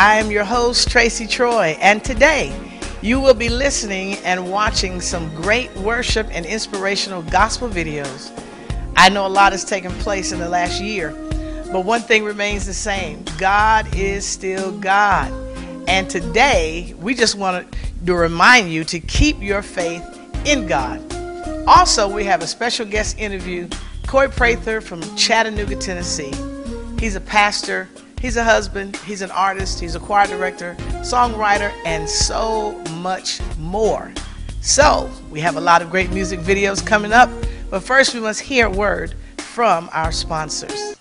I 0.00 0.16
am 0.16 0.30
your 0.30 0.44
host, 0.44 0.90
Tracy 0.90 1.26
Troy, 1.26 1.76
and 1.78 2.02
today 2.02 2.58
you 3.02 3.20
will 3.20 3.34
be 3.34 3.50
listening 3.50 4.14
and 4.24 4.50
watching 4.50 4.98
some 4.98 5.28
great 5.34 5.70
worship 5.76 6.26
and 6.30 6.46
inspirational 6.46 7.20
gospel 7.24 7.68
videos. 7.68 8.32
I 8.96 9.10
know 9.10 9.26
a 9.26 9.28
lot 9.28 9.52
has 9.52 9.62
taken 9.62 9.92
place 9.96 10.32
in 10.32 10.38
the 10.38 10.48
last 10.48 10.80
year, 10.80 11.10
but 11.70 11.84
one 11.84 12.00
thing 12.00 12.24
remains 12.24 12.64
the 12.64 12.72
same 12.72 13.22
God 13.36 13.94
is 13.94 14.24
still 14.24 14.72
God. 14.78 15.30
And 15.86 16.08
today, 16.08 16.94
we 16.98 17.12
just 17.14 17.34
want 17.34 17.70
to 18.06 18.14
remind 18.14 18.72
you 18.72 18.84
to 18.84 19.00
keep 19.00 19.42
your 19.42 19.60
faith 19.60 20.02
in 20.46 20.66
God. 20.66 20.98
Also, 21.68 22.08
we 22.08 22.24
have 22.24 22.40
a 22.40 22.46
special 22.46 22.86
guest 22.86 23.18
interview, 23.18 23.68
Corey 24.06 24.30
Prather 24.30 24.80
from 24.80 25.02
Chattanooga, 25.14 25.76
Tennessee. 25.76 26.32
He's 26.98 27.16
a 27.16 27.20
pastor 27.20 27.86
He's 28.20 28.36
a 28.36 28.44
husband, 28.44 28.96
he's 28.98 29.22
an 29.22 29.30
artist, 29.30 29.80
he's 29.80 29.94
a 29.94 29.98
choir 29.98 30.26
director, 30.26 30.76
songwriter, 31.00 31.72
and 31.86 32.06
so 32.06 32.72
much 33.00 33.40
more. 33.58 34.12
So, 34.60 35.10
we 35.30 35.40
have 35.40 35.56
a 35.56 35.60
lot 35.60 35.80
of 35.80 35.88
great 35.88 36.10
music 36.10 36.38
videos 36.40 36.86
coming 36.86 37.14
up, 37.14 37.30
but 37.70 37.80
first 37.80 38.12
we 38.12 38.20
must 38.20 38.40
hear 38.40 38.68
word 38.68 39.14
from 39.38 39.88
our 39.94 40.12
sponsors. 40.12 40.96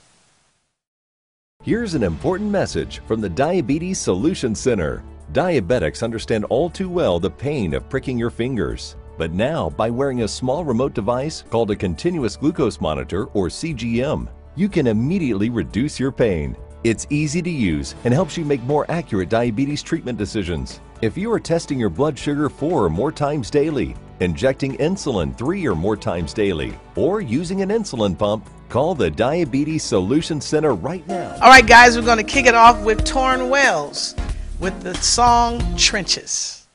Here's 1.61 1.93
an 1.93 2.03
important 2.03 2.49
message 2.49 3.01
from 3.05 3.19
the 3.19 3.27
Diabetes 3.27 3.99
Solution 3.99 4.55
Center. 4.55 5.03
Diabetics 5.33 6.03
understand 6.03 6.45
all 6.45 6.69
too 6.69 6.87
well 6.87 7.19
the 7.19 7.29
pain 7.29 7.73
of 7.73 7.89
pricking 7.89 8.17
your 8.17 8.29
fingers. 8.29 8.95
But 9.17 9.33
now, 9.33 9.71
by 9.71 9.89
wearing 9.89 10.21
a 10.21 10.27
small 10.27 10.63
remote 10.63 10.93
device 10.93 11.43
called 11.49 11.69
a 11.69 11.75
continuous 11.75 12.37
glucose 12.37 12.79
monitor 12.79 13.25
or 13.33 13.49
CGM, 13.49 14.29
you 14.55 14.69
can 14.69 14.87
immediately 14.87 15.49
reduce 15.49 15.99
your 15.99 16.13
pain 16.13 16.55
it's 16.83 17.05
easy 17.09 17.41
to 17.41 17.49
use 17.49 17.95
and 18.05 18.13
helps 18.13 18.38
you 18.38 18.45
make 18.45 18.61
more 18.63 18.89
accurate 18.89 19.30
diabetes 19.30 19.83
treatment 19.83 20.17
decisions. 20.17 20.80
If 21.02 21.17
you 21.17 21.31
are 21.31 21.39
testing 21.39 21.80
your 21.80 21.89
blood 21.89 22.17
sugar 22.17 22.49
four 22.49 22.86
or 22.86 22.89
more 22.89 23.11
times 23.11 23.49
daily, 23.49 23.95
injecting 24.19 24.77
insulin 24.77 25.38
three 25.38 25.67
or 25.67 25.75
more 25.75 25.97
times 25.97 26.33
daily, 26.33 26.77
or 26.95 27.21
using 27.21 27.61
an 27.61 27.69
insulin 27.69 28.17
pump, 28.17 28.49
call 28.69 28.95
the 28.95 29.09
Diabetes 29.09 29.83
Solution 29.83 30.39
Center 30.39 30.73
right 30.73 31.05
now. 31.08 31.33
All 31.41 31.49
right, 31.49 31.66
guys, 31.66 31.97
we're 31.97 32.05
going 32.05 32.17
to 32.17 32.23
kick 32.23 32.45
it 32.45 32.55
off 32.55 32.81
with 32.83 33.05
Tauren 33.05 33.49
Wells 33.49 34.15
with 34.59 34.82
the 34.82 34.93
song 34.95 35.61
Trenches. 35.77 36.67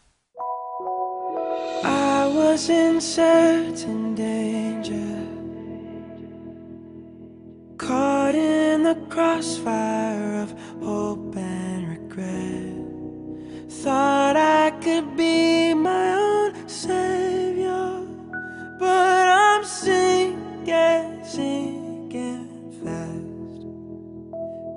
I 1.82 2.30
was 2.34 2.70
in 2.70 3.00
certain 3.00 4.14
danger 4.14 5.23
Caught 7.76 8.36
in 8.36 8.84
the 8.84 8.94
crossfire 9.08 10.42
of 10.42 10.54
hope 10.80 11.36
and 11.36 11.88
regret. 11.88 13.68
Thought 13.68 14.36
I 14.36 14.70
could 14.80 15.16
be 15.16 15.74
my 15.74 16.14
own 16.14 16.68
savior, 16.68 18.06
but 18.78 19.28
I'm 19.28 19.64
sinking, 19.64 21.24
sinking 21.24 22.48
fast. 22.80 23.66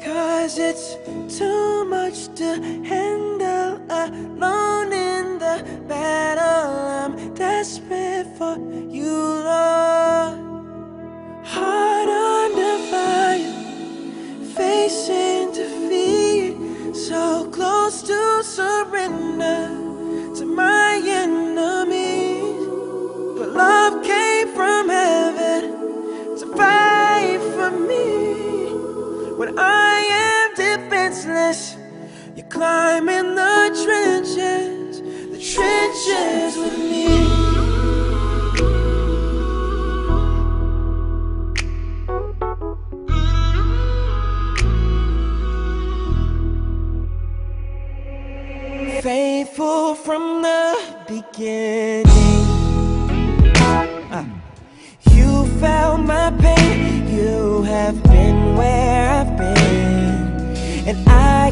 Cause 0.03 0.57
it's 0.57 0.97
too 1.37 1.85
much 1.85 2.33
to 2.35 2.59
handle 2.83 3.79
alone 3.89 4.91
in 4.91 5.37
the 5.37 5.63
battle. 5.87 7.13
I'm 7.13 7.33
desperate 7.35 8.25
for 8.39 8.57
you, 8.89 9.13
Lord. 9.45 10.56
Heart 11.49 12.09
under 12.09 12.77
fire, 12.91 13.53
facing 14.53 15.53
defeat, 15.53 16.93
so 16.93 17.49
close 17.51 18.01
to 18.01 18.43
surrender 18.43 19.69
to 20.35 20.45
my 20.45 21.01
enemies. 21.05 22.67
But 23.37 23.49
love 23.53 24.03
came 24.03 24.49
from 24.55 24.89
heaven 24.89 26.37
to 26.37 26.45
fight 26.57 27.39
for 27.55 27.71
me. 27.71 28.73
When 29.37 29.57
I 29.57 29.99
am 30.27 30.53
defenseless, 30.55 31.77
you 32.35 32.43
climb 32.43 33.07
in 33.07 33.35
the 33.35 33.69
trenches, 33.85 35.01
the 35.31 35.39
trenches 35.39 36.57
with 36.57 36.77
me. 36.77 36.96
Beginning. 51.47 52.05
Uh, 54.11 54.25
you 55.11 55.45
felt 55.59 56.01
my 56.01 56.31
pain, 56.39 57.07
you 57.07 57.63
have 57.63 58.01
been 58.03 58.55
where 58.55 59.09
I've 59.09 59.37
been, 59.37 60.87
and 60.87 61.09
I 61.09 61.51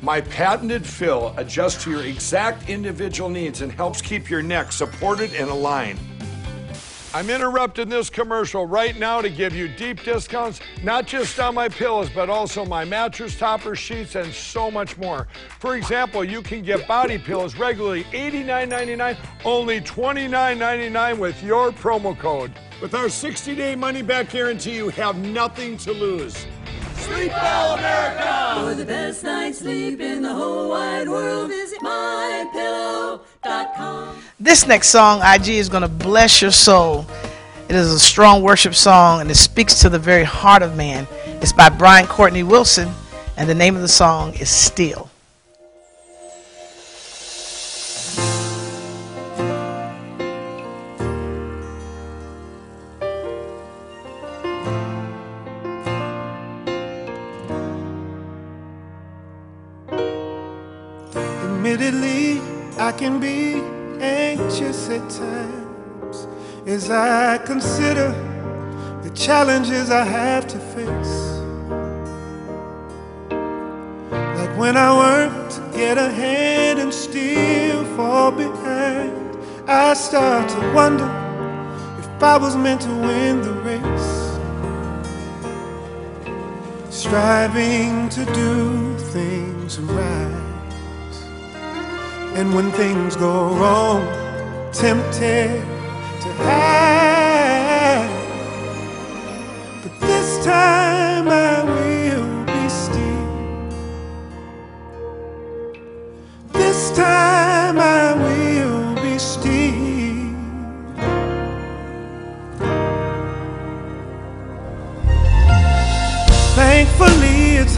My 0.00 0.20
patented 0.20 0.86
fill 0.86 1.34
adjusts 1.36 1.82
to 1.84 1.90
your 1.90 2.04
exact 2.04 2.68
individual 2.68 3.28
needs 3.28 3.62
and 3.62 3.72
helps 3.72 4.00
keep 4.00 4.30
your 4.30 4.42
neck 4.42 4.70
supported 4.70 5.34
and 5.34 5.50
aligned. 5.50 5.98
I'm 7.14 7.30
interrupting 7.30 7.88
this 7.88 8.10
commercial 8.10 8.66
right 8.66 8.96
now 8.96 9.20
to 9.22 9.30
give 9.30 9.54
you 9.54 9.66
deep 9.66 10.04
discounts, 10.04 10.60
not 10.84 11.06
just 11.06 11.40
on 11.40 11.54
my 11.54 11.68
pillows, 11.68 12.10
but 12.10 12.30
also 12.30 12.64
my 12.64 12.84
mattress 12.84 13.36
toppers, 13.36 13.78
sheets, 13.78 14.14
and 14.14 14.32
so 14.32 14.70
much 14.70 14.96
more. 14.98 15.26
For 15.58 15.74
example, 15.74 16.22
you 16.22 16.42
can 16.42 16.62
get 16.62 16.86
body 16.86 17.18
pillows 17.18 17.56
regularly 17.56 18.04
$89.99, 18.04 19.16
only 19.44 19.80
$29.99 19.80 21.18
with 21.18 21.42
your 21.42 21.72
promo 21.72 22.16
code. 22.16 22.52
With 22.80 22.94
our 22.94 23.08
60 23.08 23.56
day 23.56 23.74
money 23.74 24.02
back 24.02 24.30
guarantee, 24.30 24.76
you 24.76 24.90
have 24.90 25.16
nothing 25.16 25.76
to 25.78 25.92
lose. 25.92 26.46
Sleep 26.94 27.32
well, 27.32 27.78
America! 27.78 27.97
For 28.68 28.74
the 28.74 28.84
best 28.84 29.24
night's 29.24 29.60
sleep 29.60 29.98
in 29.98 30.20
the 30.20 30.34
whole 30.34 30.68
wide 30.68 31.08
world, 31.08 31.48
visit 31.48 31.80
mypillow.com. 31.80 33.22
This 34.38 34.66
next 34.66 34.88
song, 34.88 35.22
IG, 35.24 35.48
is 35.48 35.70
going 35.70 35.80
to 35.80 35.88
bless 35.88 36.42
your 36.42 36.50
soul. 36.50 37.06
It 37.70 37.74
is 37.74 37.90
a 37.90 37.98
strong 37.98 38.42
worship 38.42 38.74
song 38.74 39.22
and 39.22 39.30
it 39.30 39.36
speaks 39.36 39.80
to 39.80 39.88
the 39.88 39.98
very 39.98 40.24
heart 40.24 40.60
of 40.60 40.76
man. 40.76 41.06
It's 41.40 41.54
by 41.54 41.70
Brian 41.70 42.06
Courtney 42.06 42.42
Wilson, 42.42 42.90
and 43.38 43.48
the 43.48 43.54
name 43.54 43.74
of 43.74 43.80
the 43.80 43.88
song 43.88 44.34
is 44.34 44.50
Still. 44.50 45.07
I 69.90 70.04
have 70.04 70.46
to 70.48 70.58
face. 70.58 71.40
Like 74.10 74.58
when 74.58 74.76
I 74.76 74.90
work 74.96 75.50
to 75.50 75.60
get 75.76 75.96
ahead 75.96 76.78
and 76.78 76.92
still 76.92 77.84
fall 77.96 78.30
behind, 78.30 79.38
I 79.66 79.94
start 79.94 80.48
to 80.50 80.72
wonder 80.74 81.06
if 81.98 82.22
I 82.22 82.36
was 82.36 82.56
meant 82.56 82.82
to 82.82 82.88
win 82.88 83.40
the 83.40 83.52
race. 83.68 84.10
Striving 86.90 88.08
to 88.10 88.24
do 88.26 88.96
things 89.12 89.78
right. 89.80 90.34
And 92.34 92.54
when 92.54 92.70
things 92.72 93.16
go 93.16 93.54
wrong, 93.54 94.06
tempted 94.72 95.67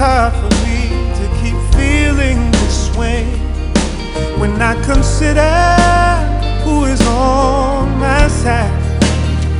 hard 0.01 0.33
for 0.33 0.53
me 0.65 0.89
to 1.19 1.25
keep 1.43 1.59
feeling 1.77 2.39
this 2.53 2.89
way 2.97 3.23
when 4.41 4.53
I 4.63 4.73
consider 4.83 5.53
who 6.65 6.87
is 6.87 7.03
on 7.07 7.99
my 7.99 8.27
side. 8.29 8.73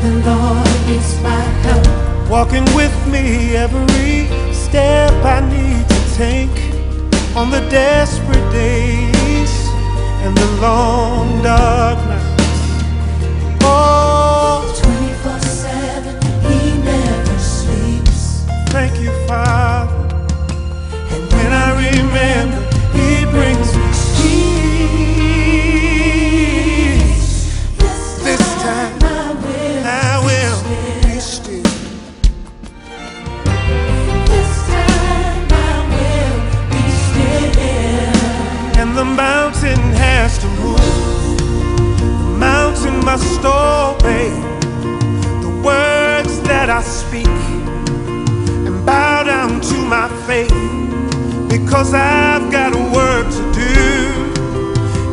The 0.01 0.13
Lord 0.29 0.81
is 0.89 1.09
my 1.21 1.45
help. 1.65 2.31
Walking 2.31 2.65
with 2.75 2.97
me 3.13 3.55
every 3.55 4.29
step 4.55 5.13
I 5.37 5.41
need 5.57 5.85
to 5.95 6.01
take 6.25 6.59
on 7.37 7.51
the 7.51 7.61
desperate 7.69 8.49
days 8.51 9.53
and 10.25 10.35
the 10.35 10.51
long 10.63 11.43
dark 11.43 11.99
nights. 12.09 12.61
Oh, 13.61 14.65
24 14.85 15.39
7, 15.39 16.23
He 16.49 16.83
never 16.83 17.39
sleeps. 17.39 18.47
thank 18.73 18.99
you, 19.03 19.13
Father. 19.29 19.70
Remember, 21.81 22.61
brings 23.33 23.71
me 23.77 23.85
peace. 26.99 27.31
This 28.25 28.45
time. 28.63 28.95
I 29.85 30.21
will 30.27 30.61
be 30.69 31.21
still. 31.21 31.63
This 34.29 34.53
time 34.69 35.49
I 35.53 35.55
will 35.93 36.39
be 36.71 36.83
still. 37.07 38.81
and 38.81 38.91
the 38.97 39.05
mountain 39.05 39.81
has 40.07 40.39
to 40.39 40.49
move. 40.63 40.91
The 41.99 42.37
mountain 42.39 42.97
must 43.05 43.41
obey 43.45 44.31
the 45.45 45.51
words 45.65 46.41
that 46.43 46.69
I 46.71 46.83
speak 46.83 47.27
and 48.67 48.85
bow 48.87 49.23
down 49.25 49.61
to 49.61 49.77
my 49.95 50.09
faith 50.27 50.90
because 51.71 51.95
I've 51.95 52.51
got 52.51 52.75
a 52.75 52.83
work 52.93 53.29
to 53.31 53.43
do 53.55 54.35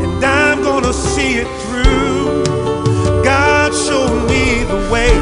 and 0.04 0.26
I'm 0.26 0.64
gonna 0.64 0.92
see 0.92 1.36
it 1.36 1.48
through. 1.62 2.44
God 3.24 3.72
showed 3.76 4.28
me 4.28 4.64
the 4.64 4.90
way 4.92 5.14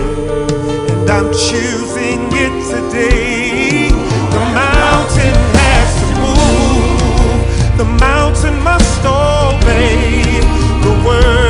and 0.93 1.09
I'm 1.09 1.33
choosing 1.33 2.21
it 2.31 2.53
today. 2.71 3.89
The 4.31 4.43
mountain 4.63 5.35
has 5.59 5.89
to 5.99 6.07
move. 6.23 7.77
The 7.79 7.89
mountain 7.99 8.57
must 8.63 9.03
obey 9.03 10.39
the 10.85 11.03
words 11.05 11.44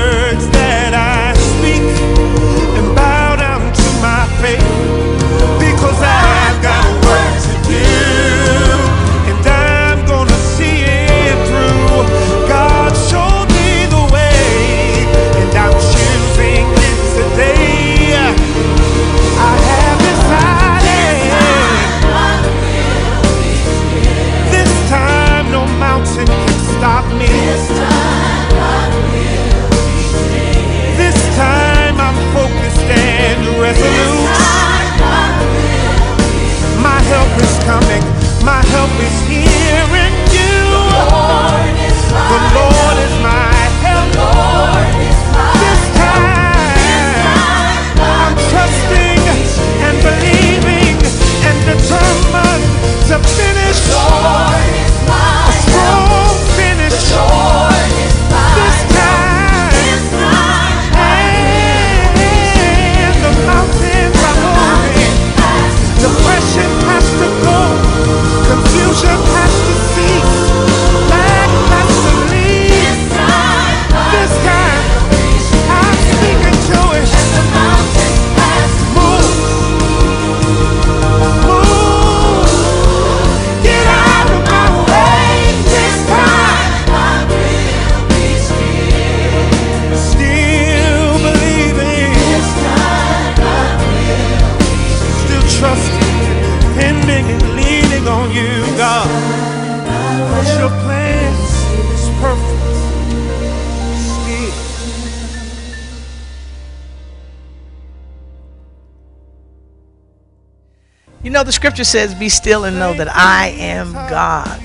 the 111.45 111.51
scripture 111.51 111.83
says, 111.83 112.15
Be 112.15 112.29
still 112.29 112.65
and 112.65 112.77
know 112.77 112.93
that 112.93 113.07
I 113.15 113.49
am 113.49 113.93
God. 113.93 114.59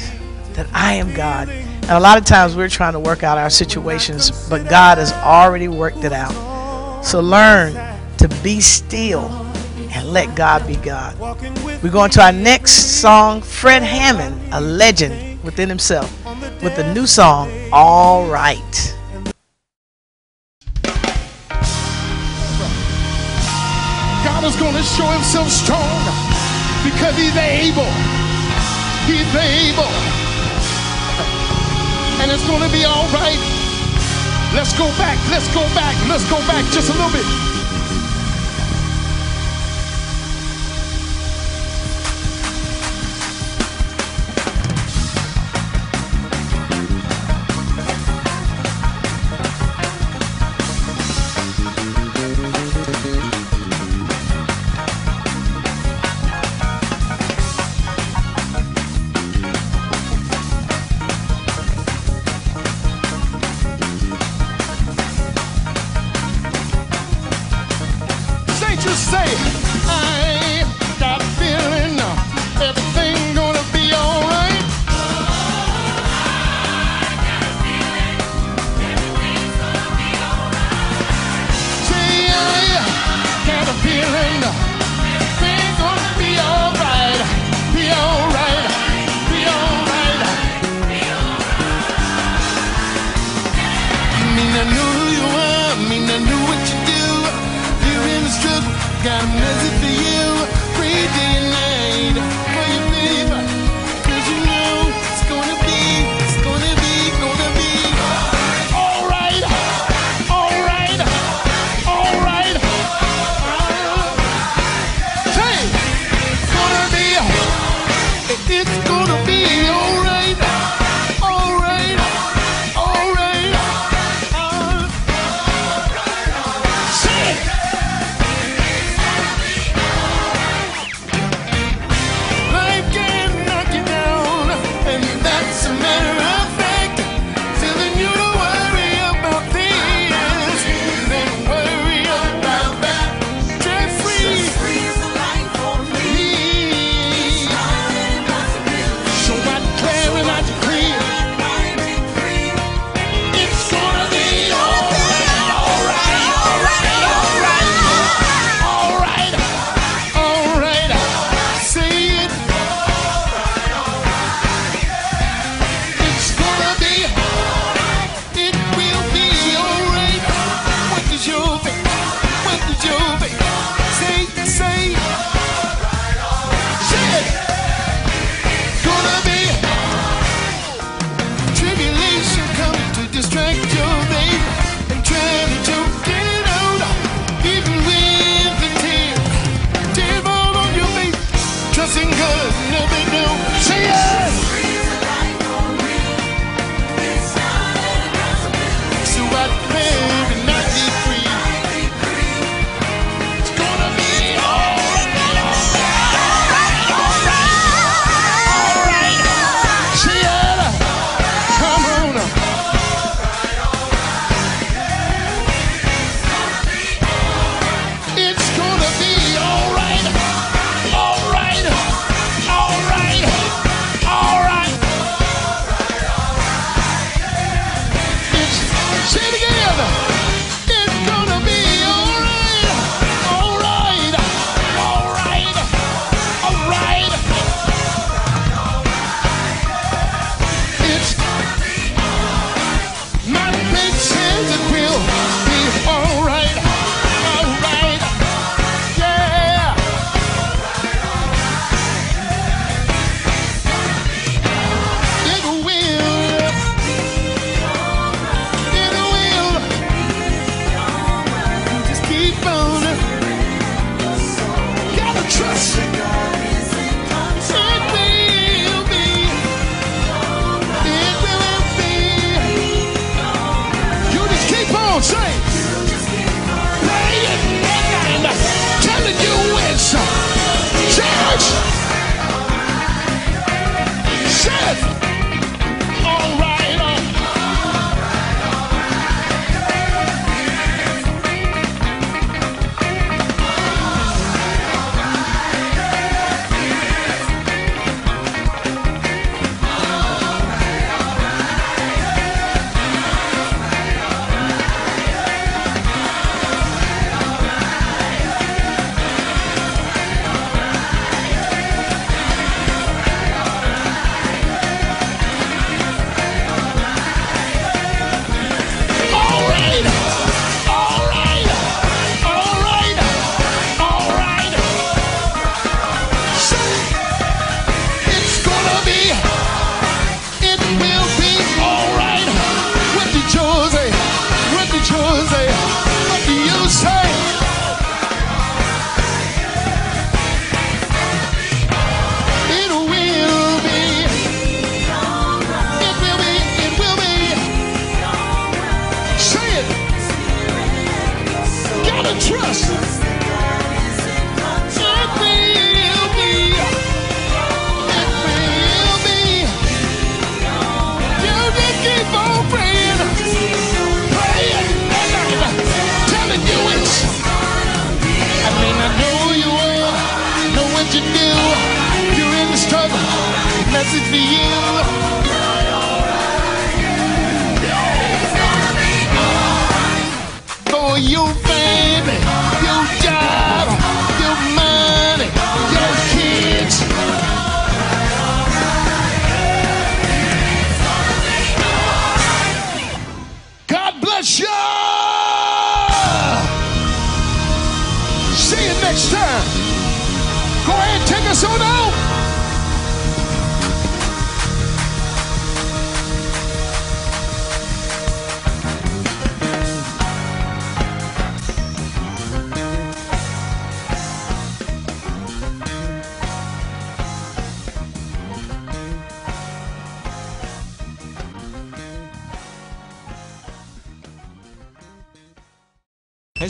That 0.54 0.66
I 0.72 0.94
am 0.94 1.14
God. 1.14 1.48
And 1.48 1.90
a 1.90 2.00
lot 2.00 2.18
of 2.18 2.24
times 2.24 2.56
we're 2.56 2.68
trying 2.68 2.94
to 2.94 3.00
work 3.00 3.22
out 3.22 3.38
our 3.38 3.50
situations, 3.50 4.48
but 4.48 4.68
God 4.68 4.98
has 4.98 5.12
already 5.12 5.68
worked 5.68 6.04
it 6.04 6.12
out. 6.12 7.02
So 7.02 7.20
learn 7.20 7.74
to 8.18 8.28
be 8.42 8.60
still 8.60 9.28
and 9.92 10.10
let 10.10 10.34
God 10.36 10.66
be 10.66 10.76
God. 10.76 11.18
We're 11.82 11.90
going 11.90 12.10
to 12.12 12.22
our 12.22 12.32
next 12.32 13.00
song, 13.00 13.42
Fred 13.42 13.82
Hammond, 13.82 14.40
a 14.52 14.60
legend 14.60 15.42
within 15.42 15.68
himself, 15.68 16.10
with 16.62 16.76
the 16.76 16.94
new 16.94 17.06
song, 17.06 17.50
All 17.72 18.26
Right. 18.26 18.96
God 24.22 24.44
is 24.44 24.56
going 24.56 24.74
to 24.74 24.82
show 24.82 25.06
himself 25.06 25.48
strong 25.48 26.29
because 26.84 27.16
he's 27.16 27.36
able. 27.36 27.90
He's 29.04 29.28
able. 29.34 29.92
And 32.20 32.30
it's 32.30 32.46
going 32.46 32.62
to 32.62 32.72
be 32.72 32.84
all 32.84 33.08
right. 33.12 33.40
Let's 34.54 34.76
go 34.76 34.88
back. 34.96 35.18
Let's 35.30 35.48
go 35.54 35.62
back. 35.74 35.96
Let's 36.08 36.28
go 36.28 36.38
back 36.46 36.64
just 36.72 36.90
a 36.90 36.92
little 36.92 37.12
bit. 37.12 37.24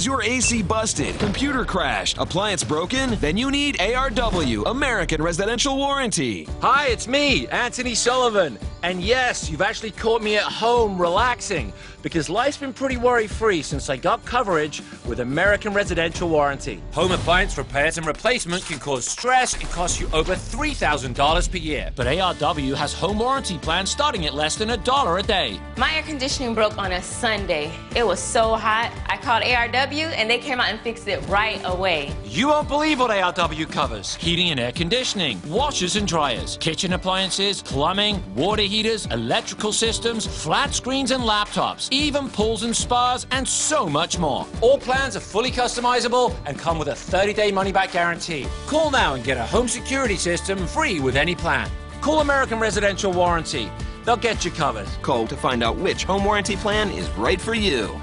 Has 0.00 0.06
your 0.06 0.22
AC 0.22 0.62
busted, 0.62 1.18
computer 1.18 1.62
crashed, 1.62 2.16
appliance 2.16 2.64
broken? 2.64 3.18
Then 3.20 3.36
you 3.36 3.50
need 3.50 3.76
ARW, 3.76 4.62
American 4.64 5.22
Residential 5.22 5.76
Warranty. 5.76 6.48
Hi, 6.62 6.86
it's 6.86 7.06
me, 7.06 7.46
Anthony 7.48 7.94
Sullivan. 7.94 8.58
And 8.82 9.02
yes, 9.02 9.50
you've 9.50 9.60
actually 9.60 9.90
caught 9.90 10.22
me 10.22 10.38
at 10.38 10.44
home 10.44 10.98
relaxing 10.98 11.70
because 12.02 12.28
life's 12.28 12.56
been 12.56 12.72
pretty 12.72 12.96
worry 12.96 13.26
free 13.26 13.62
since 13.62 13.90
I 13.90 13.96
got 13.96 14.24
coverage 14.24 14.82
with 15.06 15.20
American 15.20 15.74
Residential 15.74 16.28
Warranty. 16.28 16.82
Home 16.92 17.12
appliance 17.12 17.56
repairs 17.58 17.98
and 17.98 18.06
replacement 18.06 18.64
can 18.64 18.78
cause 18.78 19.06
stress 19.06 19.54
and 19.54 19.68
cost 19.70 20.00
you 20.00 20.08
over 20.12 20.34
$3,000 20.34 21.50
per 21.50 21.56
year. 21.58 21.90
But 21.96 22.06
ARW 22.06 22.74
has 22.74 22.92
home 22.92 23.18
warranty 23.18 23.58
plans 23.58 23.90
starting 23.90 24.26
at 24.26 24.34
less 24.34 24.56
than 24.56 24.70
a 24.70 24.76
dollar 24.76 25.18
a 25.18 25.22
day. 25.22 25.60
My 25.76 25.94
air 25.94 26.02
conditioning 26.02 26.54
broke 26.54 26.78
on 26.78 26.92
a 26.92 27.02
Sunday. 27.02 27.72
It 27.94 28.06
was 28.06 28.20
so 28.20 28.54
hot. 28.54 28.92
I 29.06 29.16
called 29.16 29.42
ARW 29.42 30.12
and 30.16 30.30
they 30.30 30.38
came 30.38 30.60
out 30.60 30.70
and 30.70 30.80
fixed 30.80 31.08
it 31.08 31.20
right 31.28 31.60
away. 31.64 32.14
You 32.24 32.48
won't 32.48 32.68
believe 32.68 33.00
what 33.00 33.10
ARW 33.10 33.70
covers 33.70 34.14
heating 34.14 34.50
and 34.50 34.60
air 34.60 34.72
conditioning, 34.72 35.40
washers 35.48 35.96
and 35.96 36.06
dryers, 36.06 36.56
kitchen 36.60 36.92
appliances, 36.92 37.62
plumbing, 37.62 38.22
water 38.34 38.62
heaters, 38.62 39.06
electrical 39.06 39.72
systems, 39.72 40.26
flat 40.26 40.74
screens 40.74 41.10
and 41.10 41.22
laptops, 41.22 41.88
even 41.90 42.29
pools 42.29 42.62
and 42.62 42.74
spas, 42.74 43.26
and 43.31 43.46
so 43.46 43.88
much 43.88 44.18
more. 44.18 44.46
All 44.61 44.79
plans 44.79 45.16
are 45.16 45.20
fully 45.20 45.50
customizable 45.50 46.35
and 46.46 46.59
come 46.59 46.79
with 46.79 46.88
a 46.88 46.94
30 46.94 47.33
day 47.33 47.53
money 47.53 47.72
back 47.72 47.92
guarantee. 47.92 48.46
Call 48.66 48.90
now 48.90 49.14
and 49.14 49.24
get 49.24 49.37
a 49.37 49.44
home 49.44 49.68
security 49.68 50.16
system 50.16 50.66
free 50.66 51.00
with 51.00 51.16
any 51.16 51.35
plan. 51.35 51.70
Call 52.00 52.20
American 52.20 52.59
Residential 52.59 53.12
Warranty. 53.12 53.70
They'll 54.05 54.16
get 54.16 54.44
you 54.44 54.50
covered. 54.50 54.87
Call 55.03 55.26
to 55.26 55.37
find 55.37 55.62
out 55.62 55.76
which 55.76 56.05
home 56.05 56.24
warranty 56.24 56.57
plan 56.57 56.90
is 56.90 57.09
right 57.11 57.40
for 57.40 57.55
you. 57.55 58.00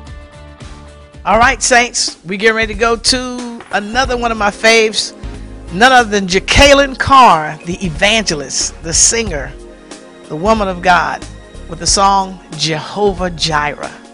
All 1.26 1.40
right, 1.40 1.62
Saints, 1.62 2.24
we 2.24 2.38
getting 2.38 2.56
ready 2.56 2.74
to 2.74 2.80
go 2.80 2.96
to 2.96 3.62
another 3.72 4.16
one 4.16 4.32
of 4.32 4.38
my 4.38 4.50
faves, 4.50 5.14
none 5.74 5.92
other 5.92 6.10
than 6.10 6.28
Jekalyn 6.28 6.98
Carr, 6.98 7.58
the 7.66 7.84
evangelist, 7.86 8.82
the 8.84 8.94
singer, 8.94 9.52
the 10.30 10.36
woman 10.36 10.68
of 10.68 10.82
God, 10.82 11.26
with 11.70 11.80
the 11.80 11.88
song 11.88 12.40
Jehovah 12.58 13.30
Jireh. 13.32 14.07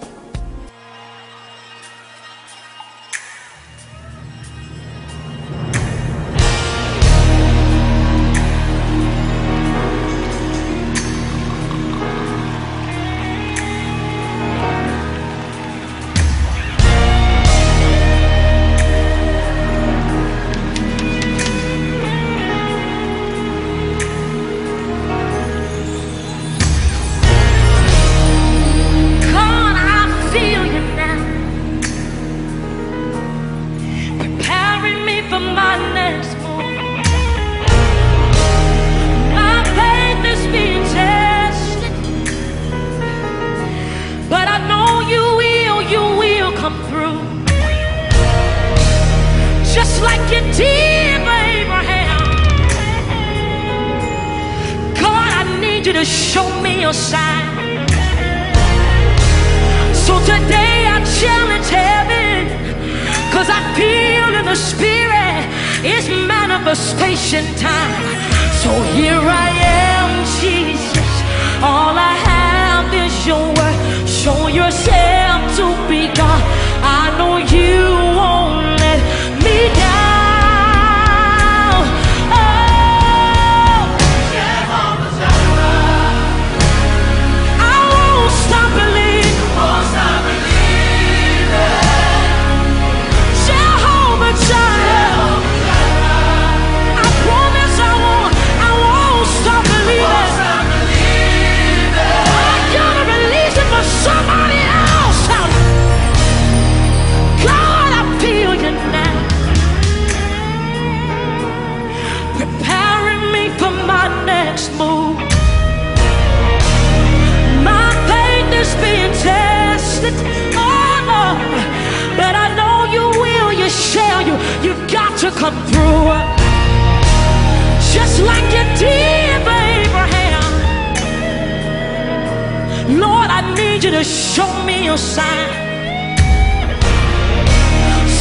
show 134.04 134.52
me 134.66 134.86
your 134.86 134.98
sign. 134.98 135.50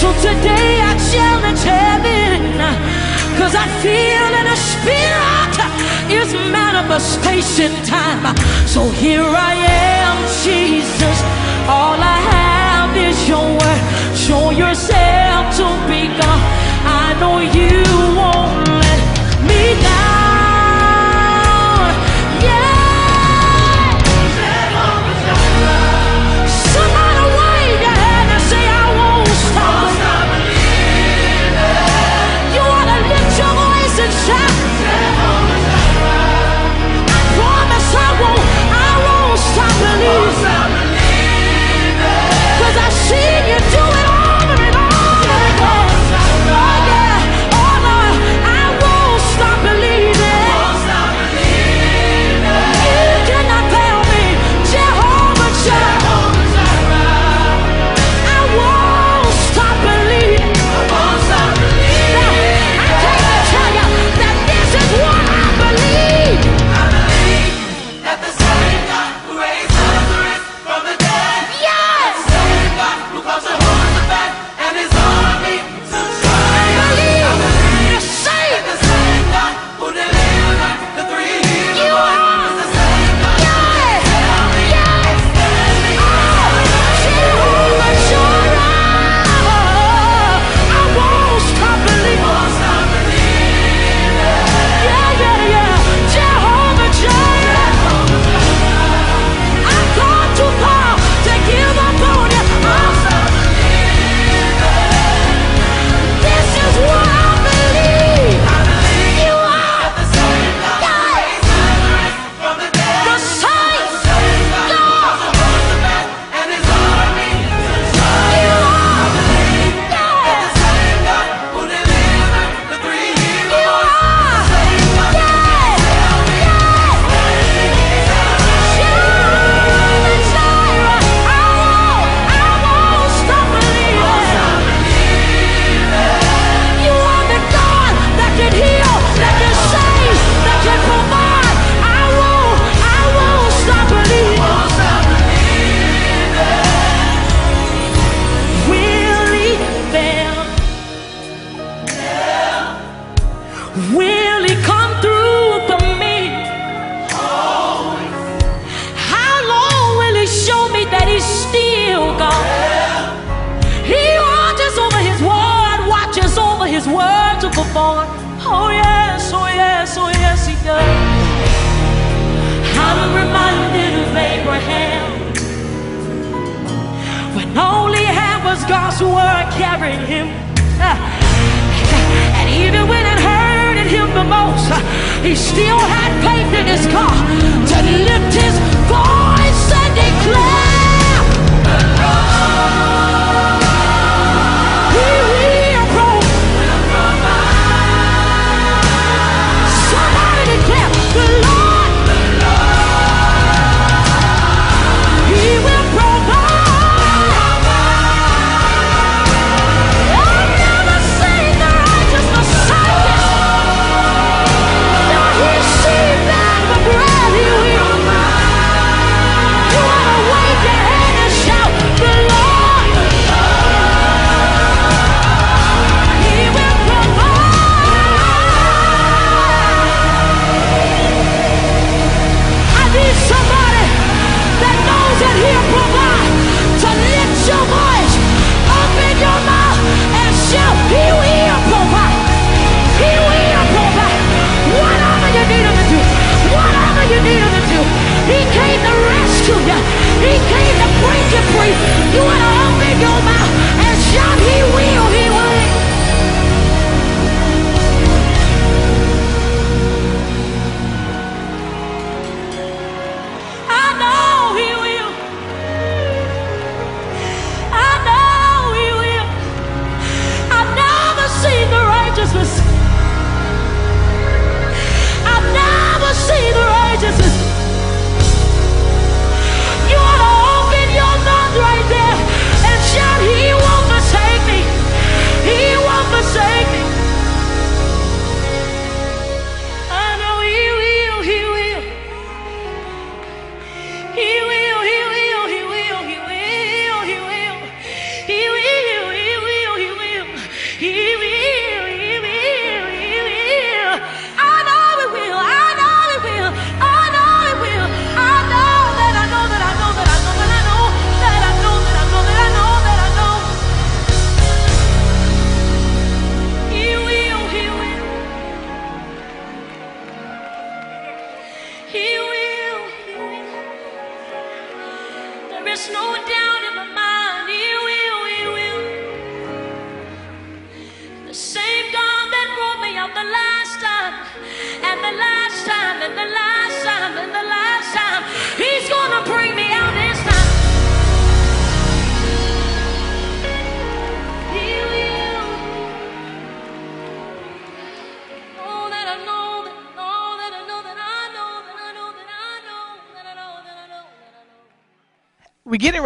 So 0.01 0.13
today 0.21 0.81
I 0.81 0.93
challenge 1.13 1.63
heaven, 1.63 2.59
cause 3.39 3.55
I 3.55 3.67
feel 3.83 4.25
that 4.35 4.47
a 4.47 4.59
spirit 4.71 5.57
is 6.11 6.35
manifestation 6.51 7.73
time. 7.85 8.37
So 8.67 8.89
here 8.91 9.23
I 9.23 9.55
am, 9.55 10.17
Jesus. 10.45 11.19
All 11.69 11.99
I 11.99 12.19
have 12.35 12.97
is 12.97 13.29
your 13.29 13.47
word. 13.59 13.83
Show 14.17 14.51
yourself 14.51 15.57
to 15.59 15.67
be 15.89 16.09
God. 16.21 16.43
I 16.85 17.15
know 17.21 17.39
you 17.39 17.83
won't 18.19 18.69
let 18.69 19.01
me 19.47 19.81
down. 19.83 20.22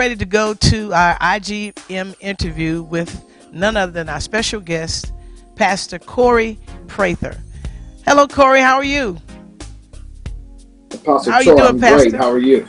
Ready 0.07 0.15
to 0.15 0.25
go 0.25 0.55
to 0.55 0.93
our 0.93 1.19
IGM 1.19 2.15
interview 2.21 2.81
with 2.81 3.25
none 3.51 3.77
other 3.77 3.91
than 3.91 4.09
our 4.09 4.21
special 4.21 4.61
guest, 4.61 5.13
Pastor 5.57 5.99
Corey 5.99 6.61
Prather. 6.87 7.37
Hello, 8.07 8.29
Corey. 8.29 8.61
How 8.61 8.77
are 8.77 8.85
you? 8.85 9.19
Apostle 10.93 11.33
How 11.33 11.41
you 11.41 11.55
Troy, 11.55 11.57
doing, 11.57 11.69
I'm 11.71 11.81
Pastor? 11.81 12.11
great. 12.11 12.15
How 12.15 12.31
are 12.31 12.39
you? 12.39 12.69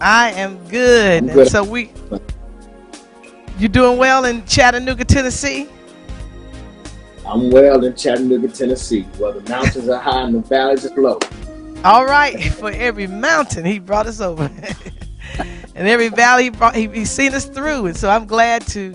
I 0.00 0.30
am 0.34 0.64
good. 0.68 1.24
I'm 1.24 1.28
And 1.28 1.34
good. 1.34 1.48
so 1.48 1.64
we, 1.64 1.90
you 3.58 3.66
doing 3.66 3.98
well 3.98 4.24
in 4.24 4.46
Chattanooga, 4.46 5.04
Tennessee? 5.04 5.68
I'm 7.26 7.50
well 7.50 7.84
in 7.84 7.96
Chattanooga, 7.96 8.46
Tennessee, 8.46 9.02
where 9.18 9.32
the 9.32 9.40
mountains 9.50 9.88
are 9.88 10.00
high 10.00 10.22
and 10.22 10.36
the 10.36 10.40
valleys 10.40 10.86
are 10.86 10.94
low. 11.02 11.18
All 11.84 12.06
right. 12.06 12.40
For 12.54 12.70
every 12.70 13.08
mountain, 13.08 13.64
he 13.64 13.80
brought 13.80 14.06
us 14.06 14.20
over, 14.20 14.48
and 15.76 15.86
every 15.86 16.08
valley, 16.08 16.50
he 16.74 16.88
he's 16.88 17.10
seen 17.10 17.34
us 17.34 17.44
through. 17.44 17.86
And 17.86 17.96
so 17.96 18.08
I'm 18.08 18.24
glad 18.24 18.66
to 18.68 18.94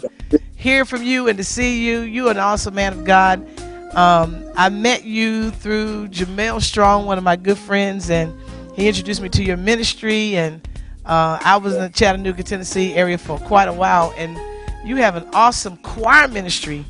hear 0.56 0.84
from 0.84 1.04
you 1.04 1.28
and 1.28 1.38
to 1.38 1.44
see 1.44 1.86
you. 1.86 2.00
You 2.02 2.28
are 2.28 2.32
an 2.32 2.40
awesome 2.40 2.74
man 2.74 2.94
of 2.94 3.06
God. 3.06 3.48
Um, 3.96 4.44
I 4.56 4.70
met 4.70 5.04
you 5.04 5.52
through 5.52 6.08
Jamel 6.08 6.60
Strong, 6.62 7.06
one 7.06 7.20
of 7.20 7.24
my 7.24 7.36
good 7.36 7.58
friends, 7.58 8.10
and 8.10 8.34
he 8.74 8.88
introduced 8.88 9.22
me 9.22 9.30
to 9.30 9.44
your 9.44 9.58
ministry. 9.58 10.36
And 10.36 10.68
uh, 11.06 11.38
I 11.42 11.58
was 11.58 11.76
in 11.76 11.82
the 11.82 11.90
Chattanooga, 11.90 12.42
Tennessee 12.42 12.96
area 12.96 13.18
for 13.18 13.38
quite 13.38 13.68
a 13.68 13.74
while, 13.74 14.12
and 14.18 14.40
you 14.84 14.96
have 14.96 15.16
an 15.16 15.30
awesome 15.34 15.78
choir 15.78 16.28
ministry 16.28 16.84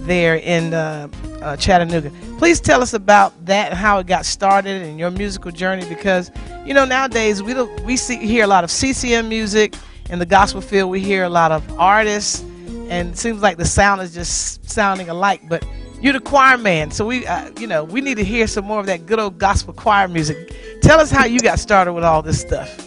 there 0.00 0.36
in 0.36 0.74
uh, 0.74 1.08
uh, 1.42 1.56
Chattanooga. 1.56 2.10
Please 2.38 2.60
tell 2.60 2.82
us 2.82 2.94
about 2.94 3.32
that, 3.46 3.70
and 3.70 3.78
how 3.78 3.98
it 3.98 4.06
got 4.06 4.26
started, 4.26 4.82
and 4.82 4.98
your 4.98 5.10
musical 5.10 5.50
journey. 5.50 5.86
Because 5.88 6.30
you 6.64 6.74
know 6.74 6.84
nowadays 6.84 7.42
we 7.42 7.54
don't 7.54 7.80
we 7.84 7.96
see 7.96 8.16
hear 8.16 8.44
a 8.44 8.46
lot 8.46 8.64
of 8.64 8.70
CCM 8.70 9.28
music 9.28 9.74
in 10.10 10.18
the 10.18 10.26
gospel 10.26 10.60
field. 10.60 10.90
We 10.90 11.00
hear 11.00 11.24
a 11.24 11.28
lot 11.28 11.52
of 11.52 11.78
artists, 11.78 12.42
and 12.88 13.12
it 13.12 13.18
seems 13.18 13.42
like 13.42 13.56
the 13.56 13.64
sound 13.64 14.00
is 14.02 14.14
just 14.14 14.68
sounding 14.68 15.08
alike. 15.08 15.42
But 15.48 15.66
you're 16.00 16.12
the 16.12 16.20
choir 16.20 16.58
man, 16.58 16.90
so 16.90 17.06
we 17.06 17.26
uh, 17.26 17.50
you 17.58 17.66
know 17.66 17.84
we 17.84 18.00
need 18.00 18.16
to 18.16 18.24
hear 18.24 18.46
some 18.46 18.64
more 18.64 18.80
of 18.80 18.86
that 18.86 19.06
good 19.06 19.18
old 19.18 19.38
gospel 19.38 19.74
choir 19.74 20.08
music. 20.08 20.54
Tell 20.82 21.00
us 21.00 21.10
how 21.10 21.24
you 21.24 21.40
got 21.40 21.58
started 21.58 21.92
with 21.92 22.04
all 22.04 22.22
this 22.22 22.40
stuff. 22.40 22.86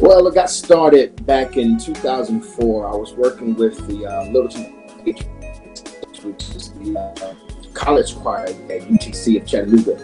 Well, 0.00 0.26
it 0.26 0.34
got 0.34 0.48
started 0.48 1.26
back 1.26 1.58
in 1.58 1.78
2004. 1.78 2.86
I 2.86 2.96
was 2.96 3.12
working 3.12 3.54
with 3.54 3.86
the 3.86 4.06
uh, 4.06 4.24
Littleton, 4.30 4.72
which 6.24 6.50
is 6.50 6.72
the 6.72 6.98
uh, 6.98 7.34
college 7.74 8.16
choir 8.16 8.46
at 8.46 8.56
UTC 8.56 9.40
of 9.40 9.46
Chattanooga, 9.46 9.98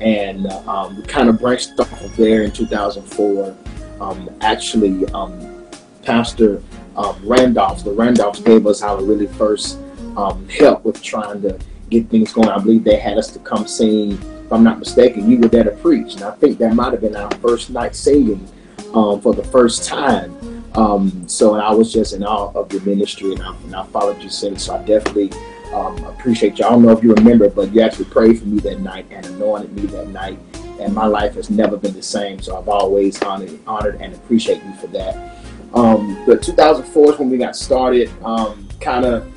and 0.00 0.46
uh, 0.46 0.62
um, 0.70 0.96
we 0.96 1.02
kind 1.02 1.28
of 1.28 1.38
branched 1.38 1.78
off 1.78 2.02
of 2.02 2.16
there 2.16 2.42
in 2.42 2.52
2004. 2.52 3.56
Um, 4.00 4.30
actually, 4.40 5.06
um, 5.08 5.64
Pastor 6.02 6.62
um, 6.96 7.16
Randolph, 7.22 7.84
the 7.84 7.90
Randolphs 7.90 8.44
gave 8.44 8.66
us 8.66 8.82
our 8.82 9.02
really 9.02 9.26
first 9.26 9.78
um, 10.16 10.48
help 10.48 10.84
with 10.84 11.02
trying 11.02 11.40
to 11.42 11.58
get 11.90 12.08
things 12.08 12.32
going. 12.32 12.48
I 12.48 12.58
believe 12.58 12.84
they 12.84 12.98
had 12.98 13.18
us 13.18 13.30
to 13.32 13.38
come 13.38 13.66
sing. 13.66 14.12
If 14.12 14.52
I'm 14.52 14.64
not 14.64 14.78
mistaken, 14.78 15.30
you 15.30 15.38
were 15.38 15.48
there 15.48 15.64
to 15.64 15.70
preach, 15.70 16.14
and 16.14 16.24
I 16.24 16.32
think 16.32 16.58
that 16.58 16.74
might 16.74 16.92
have 16.92 17.00
been 17.00 17.16
our 17.16 17.30
first 17.36 17.70
night 17.70 17.94
singing 17.94 18.46
for 18.92 19.34
the 19.34 19.44
first 19.44 19.88
time. 19.88 20.36
Um, 20.74 21.28
so 21.28 21.54
I 21.54 21.72
was 21.72 21.92
just 21.92 22.14
in 22.14 22.24
awe 22.24 22.50
of 22.54 22.72
your 22.72 22.82
ministry, 22.82 23.32
and 23.32 23.42
I, 23.42 23.54
and 23.54 23.76
I 23.76 23.84
followed 23.86 24.22
you 24.22 24.30
since. 24.30 24.64
So 24.64 24.74
I 24.74 24.82
definitely 24.84 25.30
Um, 25.72 26.04
appreciate 26.04 26.58
you. 26.58 26.66
I 26.66 26.70
don't 26.70 26.82
know 26.82 26.90
if 26.90 27.02
you 27.02 27.14
remember, 27.14 27.48
but 27.48 27.72
you 27.72 27.80
actually 27.80 28.04
prayed 28.06 28.38
for 28.38 28.46
me 28.46 28.60
that 28.60 28.80
night 28.80 29.06
and 29.10 29.24
anointed 29.24 29.72
me 29.72 29.86
that 29.86 30.08
night, 30.08 30.38
and 30.78 30.94
my 30.94 31.06
life 31.06 31.34
has 31.34 31.48
never 31.50 31.76
been 31.76 31.94
the 31.94 32.02
same. 32.02 32.40
So 32.40 32.58
I've 32.58 32.68
always 32.68 33.20
honored, 33.22 33.58
honored 33.66 34.00
and 34.00 34.14
appreciate 34.14 34.62
you 34.62 34.74
for 34.74 34.88
that. 34.88 35.38
Um, 35.74 36.22
but 36.26 36.42
2004 36.42 37.12
is 37.12 37.18
when 37.18 37.30
we 37.30 37.38
got 37.38 37.56
started. 37.56 38.10
Um, 38.22 38.68
kind 38.80 39.06
of 39.06 39.32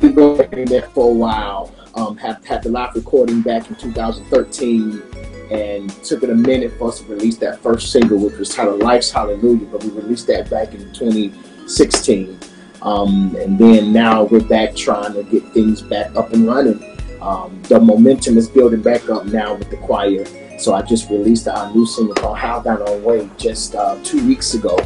been 0.00 0.14
going 0.14 0.64
there 0.66 0.82
for 0.82 1.10
a 1.10 1.14
while. 1.14 1.74
Um, 1.94 2.16
had 2.16 2.44
had 2.44 2.62
the 2.62 2.68
live 2.68 2.94
recording 2.94 3.42
back 3.42 3.68
in 3.68 3.76
2013 3.76 5.02
and 5.50 5.90
took 6.04 6.22
it 6.22 6.30
a 6.30 6.34
minute 6.34 6.72
for 6.78 6.88
us 6.88 7.00
to 7.00 7.06
release 7.06 7.36
that 7.38 7.60
first 7.60 7.90
single, 7.90 8.18
which 8.18 8.36
was 8.36 8.54
titled 8.54 8.80
Life's 8.80 9.10
Hallelujah, 9.10 9.66
but 9.66 9.82
we 9.82 9.90
released 9.90 10.26
that 10.28 10.48
back 10.48 10.72
in 10.72 10.92
2016. 10.92 12.38
Um, 12.82 13.36
and 13.38 13.58
then 13.58 13.92
now 13.92 14.24
we're 14.24 14.40
back 14.40 14.74
trying 14.74 15.12
to 15.14 15.22
get 15.24 15.44
things 15.52 15.82
back 15.82 16.14
up 16.16 16.32
and 16.32 16.46
running. 16.46 16.82
Um, 17.20 17.60
the 17.64 17.78
momentum 17.78 18.38
is 18.38 18.48
building 18.48 18.80
back 18.80 19.08
up 19.10 19.26
now 19.26 19.54
with 19.54 19.70
the 19.70 19.76
choir. 19.76 20.24
So 20.58 20.74
I 20.74 20.82
just 20.82 21.10
released 21.10 21.48
our 21.48 21.72
new 21.74 21.86
single 21.86 22.14
called 22.14 22.38
Have 22.38 22.64
Thine 22.64 22.78
Own 22.86 23.02
Way 23.02 23.28
just 23.36 23.74
uh, 23.74 23.98
two 24.02 24.26
weeks 24.26 24.54
ago. 24.54 24.78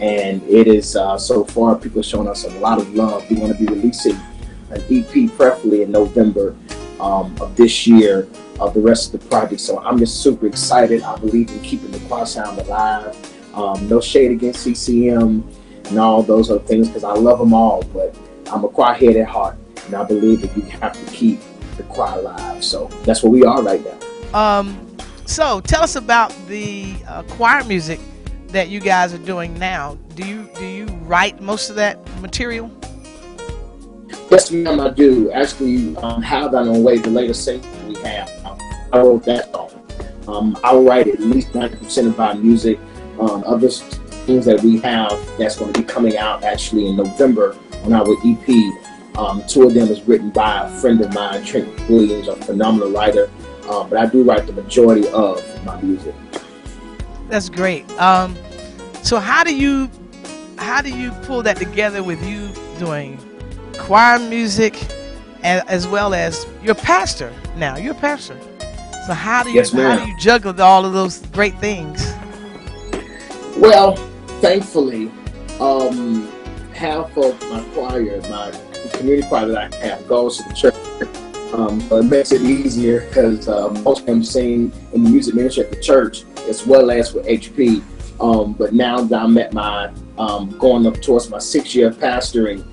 And 0.00 0.42
it 0.44 0.66
is 0.66 0.96
uh, 0.96 1.18
so 1.18 1.44
far, 1.44 1.76
people 1.76 2.02
showing 2.02 2.28
us 2.28 2.44
a 2.44 2.50
lot 2.58 2.80
of 2.80 2.94
love. 2.94 3.28
We 3.30 3.36
want 3.36 3.56
to 3.56 3.58
be 3.58 3.66
releasing 3.66 4.16
an 4.70 4.82
EP, 4.90 5.30
preferably 5.36 5.82
in 5.82 5.90
November 5.90 6.56
um, 7.00 7.34
of 7.40 7.54
this 7.56 7.86
year 7.86 8.28
of 8.60 8.74
the 8.74 8.80
rest 8.80 9.12
of 9.12 9.20
the 9.20 9.28
project. 9.28 9.60
So 9.60 9.78
I'm 9.80 9.98
just 9.98 10.22
super 10.22 10.46
excited. 10.46 11.02
I 11.02 11.16
believe 11.18 11.50
in 11.50 11.60
keeping 11.60 11.90
the 11.90 12.00
choir 12.00 12.26
sound 12.26 12.58
alive. 12.60 13.16
Um, 13.54 13.88
no 13.88 14.00
shade 14.00 14.30
against 14.30 14.62
CCM 14.62 15.44
and 15.86 15.98
all 15.98 16.22
those 16.22 16.50
other 16.50 16.60
things 16.60 16.88
because 16.88 17.04
I 17.04 17.12
love 17.12 17.38
them 17.38 17.52
all, 17.52 17.82
but 17.92 18.16
I'm 18.46 18.64
a 18.64 18.68
choir 18.68 18.94
head 18.94 19.16
at 19.16 19.28
heart, 19.28 19.56
and 19.86 19.94
I 19.94 20.04
believe 20.04 20.42
that 20.42 20.56
you 20.56 20.62
have 20.62 20.92
to 20.92 21.12
keep 21.12 21.40
the 21.76 21.82
choir 21.84 22.18
alive. 22.18 22.64
So 22.64 22.86
that's 23.04 23.22
where 23.22 23.32
we 23.32 23.44
are 23.44 23.62
right 23.62 23.82
now. 23.84 24.38
Um, 24.38 24.96
so 25.26 25.60
tell 25.60 25.82
us 25.82 25.96
about 25.96 26.34
the 26.48 26.96
uh, 27.06 27.22
choir 27.24 27.64
music 27.64 28.00
that 28.48 28.68
you 28.68 28.80
guys 28.80 29.14
are 29.14 29.18
doing 29.18 29.58
now. 29.58 29.96
Do 30.14 30.26
you 30.26 30.48
do 30.58 30.66
you 30.66 30.86
write 31.04 31.40
most 31.40 31.70
of 31.70 31.76
that 31.76 31.98
material? 32.20 32.70
Yes, 34.30 34.50
ma'am, 34.50 34.80
I 34.80 34.90
do. 34.90 35.30
Actually, 35.32 35.96
um, 35.96 36.22
Have 36.22 36.52
Thine 36.52 36.68
Own 36.68 36.84
Way, 36.84 36.98
the 36.98 37.10
latest 37.10 37.44
single 37.44 37.68
we 37.88 37.96
have, 38.02 38.30
I 38.92 38.98
wrote 38.98 39.24
that 39.24 39.50
song. 39.52 39.70
Um, 40.28 40.56
I 40.62 40.74
write 40.76 41.08
at 41.08 41.18
least 41.18 41.48
90% 41.48 42.06
of 42.06 42.20
our 42.20 42.34
music. 42.34 42.78
Um, 43.18 43.42
other 43.44 43.68
things 44.30 44.44
that 44.44 44.62
we 44.62 44.78
have 44.78 45.10
that's 45.38 45.56
going 45.56 45.72
to 45.72 45.80
be 45.80 45.84
coming 45.84 46.16
out 46.16 46.44
actually 46.44 46.86
in 46.86 46.96
November 46.96 47.56
on 47.82 47.92
our 47.92 48.06
EP. 48.24 49.18
Um, 49.18 49.42
two 49.48 49.64
of 49.66 49.74
them 49.74 49.88
is 49.88 50.02
written 50.02 50.30
by 50.30 50.68
a 50.68 50.80
friend 50.80 51.00
of 51.00 51.12
mine, 51.12 51.44
Trent 51.44 51.66
Williams, 51.88 52.28
a 52.28 52.36
phenomenal 52.36 52.92
writer. 52.92 53.28
Uh, 53.64 53.82
but 53.84 53.98
I 53.98 54.06
do 54.06 54.22
write 54.22 54.46
the 54.46 54.52
majority 54.52 55.08
of 55.08 55.42
my 55.64 55.80
music. 55.82 56.14
That's 57.28 57.48
great. 57.48 57.90
Um, 58.00 58.36
so 59.02 59.18
how 59.18 59.42
do 59.42 59.54
you 59.54 59.90
how 60.58 60.80
do 60.80 60.90
you 60.90 61.10
pull 61.22 61.42
that 61.42 61.56
together 61.56 62.02
with 62.02 62.22
you 62.24 62.50
doing 62.78 63.18
choir 63.78 64.18
music 64.18 64.76
and, 65.42 65.68
as 65.68 65.88
well 65.88 66.14
as 66.14 66.46
your 66.62 66.76
pastor 66.76 67.32
now? 67.56 67.76
You're 67.76 67.94
a 67.94 67.98
pastor. 67.98 68.38
So 69.06 69.12
how 69.12 69.42
do 69.42 69.50
you 69.50 69.56
Yes, 69.56 69.72
how 69.72 70.04
do 70.04 70.08
you 70.08 70.16
juggle 70.20 70.60
all 70.62 70.84
of 70.84 70.92
those 70.92 71.18
great 71.28 71.58
things? 71.58 72.12
Well, 73.56 73.96
thankfully, 74.40 75.10
um, 75.60 76.30
half 76.72 77.16
of 77.16 77.40
my 77.50 77.62
choir, 77.74 78.20
my 78.22 78.52
community 78.92 79.26
choir 79.28 79.48
that 79.48 79.74
I 79.74 79.76
have, 79.86 80.08
goes 80.08 80.38
to 80.38 80.48
the 80.48 80.54
church. 80.54 80.74
Um, 81.52 81.80
so 81.82 81.98
it 81.98 82.04
makes 82.04 82.32
it 82.32 82.42
easier 82.42 83.06
because 83.06 83.48
uh, 83.48 83.70
most 83.84 84.00
of 84.00 84.06
them 84.06 84.22
sing 84.22 84.72
in 84.92 85.04
the 85.04 85.10
music 85.10 85.34
ministry 85.34 85.64
at 85.64 85.70
the 85.70 85.80
church 85.80 86.24
as 86.48 86.66
well 86.66 86.90
as 86.90 87.12
with 87.12 87.26
HP. 87.26 87.82
Um, 88.20 88.52
but 88.52 88.72
now 88.72 89.00
that 89.00 89.22
I'm 89.22 89.36
at 89.38 89.52
my 89.52 89.92
um, 90.18 90.56
going 90.58 90.86
up 90.86 91.00
towards 91.00 91.28
my 91.28 91.38
six 91.38 91.74
year 91.74 91.90
pastoring, 91.90 92.64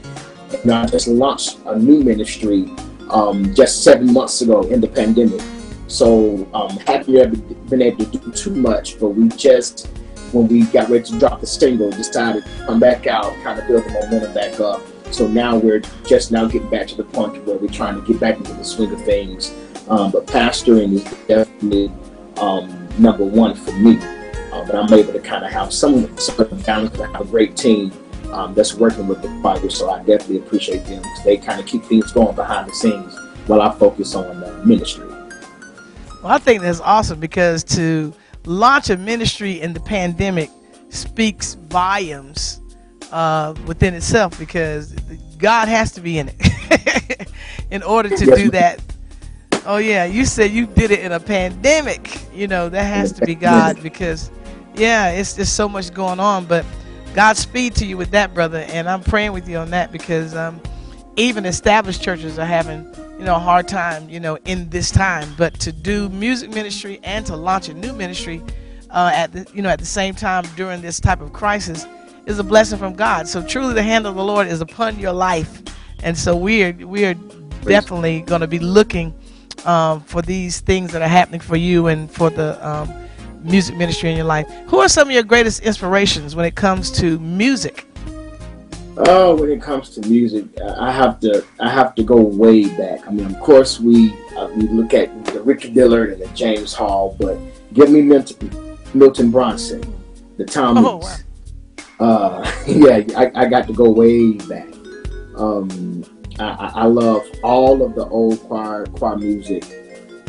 know, 0.63 0.75
I 0.75 0.86
just 0.86 1.08
launched 1.08 1.58
a 1.65 1.77
new 1.77 2.03
ministry 2.03 2.69
um, 3.10 3.53
just 3.56 3.84
seven 3.84 4.13
months 4.13 4.41
ago 4.41 4.62
in 4.63 4.82
the 4.82 4.88
pandemic. 4.88 5.41
So 5.88 6.47
um, 6.53 6.77
haven't 6.86 7.69
been 7.69 7.82
able 7.82 8.06
to 8.06 8.17
do 8.17 8.32
too 8.32 8.53
much, 8.53 8.99
but 8.99 9.10
we 9.10 9.30
just 9.30 9.89
when 10.34 10.48
we 10.48 10.63
got 10.66 10.90
ready 10.90 11.04
to 11.06 11.20
drop 11.20 11.42
the 11.42 11.48
single, 11.48 11.90
decided 11.92 12.46
to 12.46 12.66
come 12.66 12.80
back 12.80 13.08
out, 13.08 13.34
kind 13.44 13.60
of 13.60 13.68
build 13.68 13.84
the 13.86 13.92
momentum 13.92 14.34
back 14.34 14.60
up. 14.60 14.82
So 15.12 15.28
now 15.28 15.58
we're 15.58 15.82
just 16.06 16.32
now 16.32 16.48
getting 16.48 16.70
back 16.70 16.88
to 16.88 16.96
the 16.96 17.04
point 17.04 17.46
where 17.46 17.58
we're 17.58 17.68
trying 17.68 17.96
to 18.00 18.06
get 18.06 18.20
back 18.20 18.38
into 18.38 18.54
the 18.54 18.63
swing 18.63 18.92
of 18.92 19.02
things. 19.04 19.54
Um, 19.88 20.12
but 20.12 20.26
pastoring 20.26 20.94
is 20.94 21.04
definitely 21.28 21.92
um, 22.38 22.88
number 22.98 23.24
one 23.24 23.56
for 23.56 23.72
me. 23.74 23.98
Uh, 24.52 24.66
but 24.66 24.76
I'm 24.76 24.92
able 24.94 25.13
to 25.13 25.20
kind 25.20 25.46
of 25.46 25.52
have 25.52 25.74
some 25.74 26.18
some 26.18 26.40
of 26.40 26.50
the 26.50 26.56
balance. 26.58 27.00
I 27.00 27.12
have 27.12 27.22
a 27.22 27.26
great 27.26 27.56
team 27.56 27.92
um, 28.32 28.54
that's 28.54 28.74
working 28.74 29.08
with 29.08 29.22
the 29.22 29.30
choir, 29.42 29.70
so 29.70 29.90
I 29.90 30.00
definitely 30.00 30.40
appreciate 30.40 30.86
them 30.86 31.02
because 31.02 31.24
They 31.24 31.38
kind 31.38 31.60
of 31.60 31.66
keep 31.66 31.84
things 31.86 32.12
going 32.12 32.36
behind 32.36 32.70
the 32.70 32.74
scenes 32.74 33.18
while 33.48 33.62
I 33.62 33.74
focus 33.78 34.16
on 34.16 34.44
uh, 34.44 34.62
ministry. 34.66 35.08
Well, 36.24 36.34
I 36.34 36.38
think 36.40 36.62
that's 36.62 36.82
awesome 36.82 37.20
because 37.20 37.63
to 37.76 38.13
launch 38.48 38.90
a 38.90 38.98
ministry 38.98 39.62
in 39.62 39.74
the 39.74 39.80
pandemic 39.80 40.50
speaks 40.90 41.56
volumes 41.56 42.62
uh, 43.12 43.54
within 43.66 43.94
itself 43.94 44.38
because 44.40 44.94
God 45.38 45.68
has 45.68 45.92
to 45.94 46.02
be 46.02 46.18
in 46.18 46.32
it 46.34 47.30
in 47.72 47.84
order 47.84 48.10
to 48.10 48.26
Yes, 48.26 48.38
do 48.38 48.50
that. 48.52 48.82
Oh 49.66 49.78
yeah, 49.78 50.06
you 50.06 50.26
said 50.26 50.52
you 50.52 50.66
did 50.66 50.92
it 50.92 51.00
in 51.02 51.12
a 51.12 51.20
pandemic. 51.20 52.22
You 52.34 52.48
know 52.48 52.70
that 52.70 52.84
has 52.84 53.12
to 53.14 53.22
be 53.22 53.36
God 53.50 53.82
because 53.84 54.32
yeah, 54.76 55.10
it's 55.12 55.34
just 55.36 55.56
so 55.56 55.68
much 55.68 55.94
going 55.94 56.20
on. 56.20 56.46
But 56.46 56.66
Godspeed 57.14 57.76
to 57.76 57.86
you 57.86 57.98
with 57.98 58.12
that, 58.12 58.34
brother, 58.34 58.60
and 58.70 58.88
I'm 58.88 59.02
praying 59.04 59.34
with 59.34 59.50
you 59.50 59.58
on 59.58 59.72
that 59.72 59.92
because 59.92 60.36
um, 60.36 60.62
even 61.17 61.45
established 61.45 62.01
churches 62.01 62.39
are 62.39 62.45
having 62.45 62.86
you 63.19 63.25
know 63.25 63.36
a 63.36 63.39
hard 63.39 63.67
time 63.67 64.08
you 64.08 64.19
know 64.19 64.38
in 64.45 64.69
this 64.69 64.91
time. 64.91 65.34
But 65.38 65.60
to 65.62 65.71
do 65.71 66.08
music 66.10 66.51
ministry 66.51 66.99
and 67.03 67.25
to 67.25 67.36
launch 67.36 67.67
a 67.67 67.73
new 67.73 67.91
ministry 67.91 68.41
uh, 68.91 69.12
at 69.13 69.34
the 69.34 69.45
you 69.53 69.62
know 69.62 69.69
at 69.69 69.80
the 69.80 69.86
same 69.86 70.15
time 70.15 70.45
during 70.56 70.82
this 70.82 70.99
type 70.99 71.19
of 71.19 71.34
crisis 71.34 71.86
is 72.25 72.39
a 72.39 72.43
blessing 72.43 72.77
from 72.77 72.93
God. 72.93 73.27
So 73.27 73.45
truly, 73.45 73.73
the 73.73 73.84
hand 73.84 74.06
of 74.06 74.15
the 74.15 74.23
Lord 74.23 74.47
is 74.47 74.62
upon 74.62 74.99
your 74.99 75.13
life, 75.13 75.62
and 76.03 76.17
so 76.17 76.36
we 76.36 76.63
are 76.63 76.73
we 76.73 77.06
are 77.06 77.15
definitely 77.63 78.21
going 78.21 78.41
to 78.41 78.47
be 78.47 78.60
looking 78.60 79.13
um, 79.65 80.01
for 80.01 80.21
these 80.21 80.60
things 80.60 80.91
that 80.93 81.01
are 81.01 81.08
happening 81.08 81.41
for 81.41 81.56
you 81.56 81.88
and 81.88 82.10
for 82.12 82.30
the 82.30 82.65
um, 82.65 82.93
music 83.41 83.75
ministry 83.75 84.12
in 84.12 84.15
your 84.15 84.25
life. 84.25 84.47
Who 84.67 84.80
are 84.80 84.89
some 84.89 85.08
of 85.08 85.13
your 85.13 85.23
greatest 85.23 85.62
inspirations 85.62 86.36
when 86.36 86.45
it 86.45 86.56
comes 86.56 86.91
to 86.99 87.17
music? 87.19 87.87
Oh, 89.00 89.36
when 89.36 89.52
it 89.52 89.62
comes 89.62 89.92
to 89.92 90.02
music, 90.08 90.46
uh, 90.60 90.76
I 90.80 90.92
have 90.92 91.20
to 91.20 91.46
I 91.60 91.70
have 91.70 91.94
to 91.96 92.04
go 92.04 92.16
way 92.20 92.66
back. 92.78 93.08
I 93.08 93.12
mean, 93.12 93.28
of 93.28 93.40
course, 93.40 93.80
we 93.80 94.14
uh, 94.36 94.48
we 94.56 94.64
look 94.64 94.94
at 94.96 95.26
the 95.26 95.42
Richard 95.42 95.76
Dillard 95.76 96.14
and 96.14 96.22
the 96.22 96.28
James 96.36 96.74
Hall, 96.74 97.16
but 97.20 97.38
give 97.74 97.91
me 97.91 98.02
Milton, 98.02 98.78
Milton 98.95 99.30
Brunson, 99.30 99.82
the 100.38 100.45
Tom 100.45 100.80
Oh, 100.80 100.98
Waits. 100.98 101.24
Uh, 102.00 102.52
yeah, 102.68 103.04
I, 103.16 103.32
I 103.36 103.45
got 103.45 103.68
to 103.68 103.74
go 103.74 103.89
way 103.89 104.34
back. 104.34 104.68
Um, 105.36 106.04
I, 106.39 106.45
I 106.45 106.72
I 106.76 106.86
love 106.86 107.24
all 107.43 107.84
of 107.84 107.93
the 107.93 108.08
old 108.08 108.39
choir 108.48 108.88
choir 108.88 109.18
music 109.18 109.64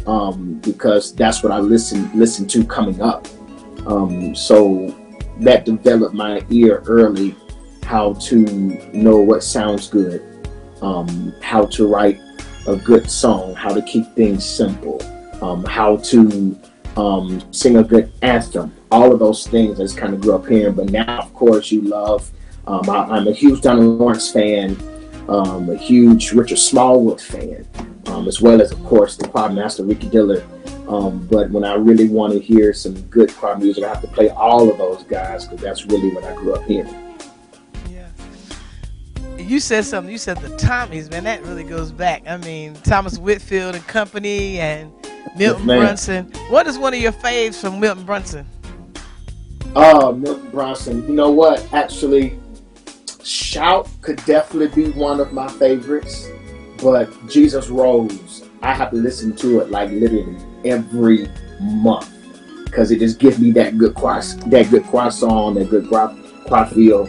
um, 0.07 0.61
because 0.63 1.15
that's 1.15 1.43
what 1.43 1.53
I 1.53 1.59
listen 1.59 2.11
listened 2.15 2.51
to 2.51 2.65
coming 2.67 3.01
up. 3.01 3.27
Um, 3.87 4.35
so 4.35 4.95
that 5.41 5.65
developed 5.65 6.15
my 6.15 6.45
ear 6.51 6.83
early 6.87 7.35
how 7.89 8.13
to 8.13 8.37
know 8.93 9.17
what 9.17 9.43
sounds 9.43 9.89
good, 9.89 10.23
um, 10.83 11.33
how 11.41 11.65
to 11.65 11.87
write 11.87 12.21
a 12.67 12.77
good 12.77 13.11
song, 13.11 13.55
how 13.55 13.73
to 13.73 13.81
keep 13.81 14.05
things 14.15 14.45
simple, 14.45 15.03
um, 15.43 15.65
how 15.65 15.97
to 15.97 16.55
um, 16.99 17.43
sing 17.51 17.79
a 17.79 17.83
good 17.83 18.13
anthem. 18.21 18.71
All 18.91 19.11
of 19.11 19.19
those 19.19 19.47
things 19.47 19.81
I 19.81 19.85
just 19.85 19.97
kind 19.97 20.13
of 20.13 20.21
grew 20.21 20.35
up 20.35 20.47
hearing. 20.47 20.75
But 20.75 20.91
now, 20.91 21.21
of 21.21 21.33
course, 21.33 21.73
you 21.73 21.81
love. 21.81 22.31
Um, 22.67 22.91
I, 22.91 23.05
I'm 23.05 23.27
a 23.27 23.33
huge 23.33 23.63
Donald 23.63 23.99
Lawrence 23.99 24.31
fan, 24.31 24.77
um, 25.27 25.71
a 25.71 25.77
huge 25.77 26.33
Richard 26.33 26.59
Smallwood 26.59 27.23
fan, 27.23 27.67
um, 28.09 28.29
as 28.29 28.43
well 28.43 28.61
as, 28.61 28.71
of 28.71 28.85
course, 28.85 29.17
the 29.17 29.27
choir 29.27 29.51
master 29.51 29.83
Ricky 29.83 30.11
Dillard. 30.11 30.45
But 31.31 31.51
when 31.51 31.65
I 31.65 31.75
really 31.75 32.11
want 32.11 32.35
to 32.35 32.39
hear 32.39 32.75
some 32.75 33.01
good 33.03 33.35
choir 33.35 33.57
music, 33.57 33.85
I 33.85 33.89
have 33.89 34.03
to 34.03 34.09
play 34.09 34.29
all 34.29 34.71
of 34.71 34.77
those 34.77 35.05
guys 35.05 35.47
because 35.47 35.63
that's 35.63 35.87
really 35.87 36.11
what 36.11 36.25
I 36.25 36.35
grew 36.35 36.55
up 36.55 36.65
hearing. 36.65 37.08
You 39.49 39.61
said 39.61 39.87
something. 39.87 40.13
You 40.13 40.19
said 40.19 40.37
the 40.39 40.49
Tommies, 40.59 41.11
man. 41.11 41.25
That 41.25 41.43
really 41.43 41.65
goes 41.65 41.91
back. 41.91 42.23
I 42.29 42.37
mean, 42.37 42.75
Thomas 42.85 43.19
Whitfield 43.19 43.75
and 43.75 43.87
Company 43.87 44.61
and 44.61 44.93
Milton 45.39 45.65
ma'am. 45.65 45.79
Brunson. 45.79 46.33
What 46.51 46.67
is 46.67 46.77
one 46.77 46.93
of 46.93 47.01
your 47.01 47.13
faves 47.13 47.59
from 47.59 47.81
Milton 47.81 48.05
Brunson? 48.05 48.47
Oh, 49.75 50.13
Milton 50.13 50.51
Brunson. 50.51 51.09
You 51.09 51.15
know 51.15 51.31
what? 51.31 51.67
Actually, 51.73 52.39
Shout 53.25 53.89
could 54.03 54.23
definitely 54.27 54.69
be 54.85 54.91
one 54.91 55.19
of 55.19 55.33
my 55.33 55.49
favorites. 55.49 56.29
but 56.83 57.09
Jesus 57.29 57.69
Rose, 57.69 58.45
I 58.63 58.75
have 58.75 58.91
to 58.91 58.97
listen 58.97 59.35
to 59.37 59.61
it 59.61 59.71
like 59.71 59.91
literally 59.91 60.37
every 60.65 61.27
month 61.61 62.11
because 62.65 62.91
it 62.91 62.99
just 62.99 63.19
gives 63.19 63.39
me 63.39 63.51
that 63.53 63.79
good 63.79 63.95
choir, 63.95 64.23
that 64.23 64.71
good 64.71 64.85
choir 64.85 65.11
song, 65.11 65.55
that 65.55 65.71
good 65.71 65.89
choir, 65.89 66.15
choir 66.47 66.67
feel. 66.67 67.09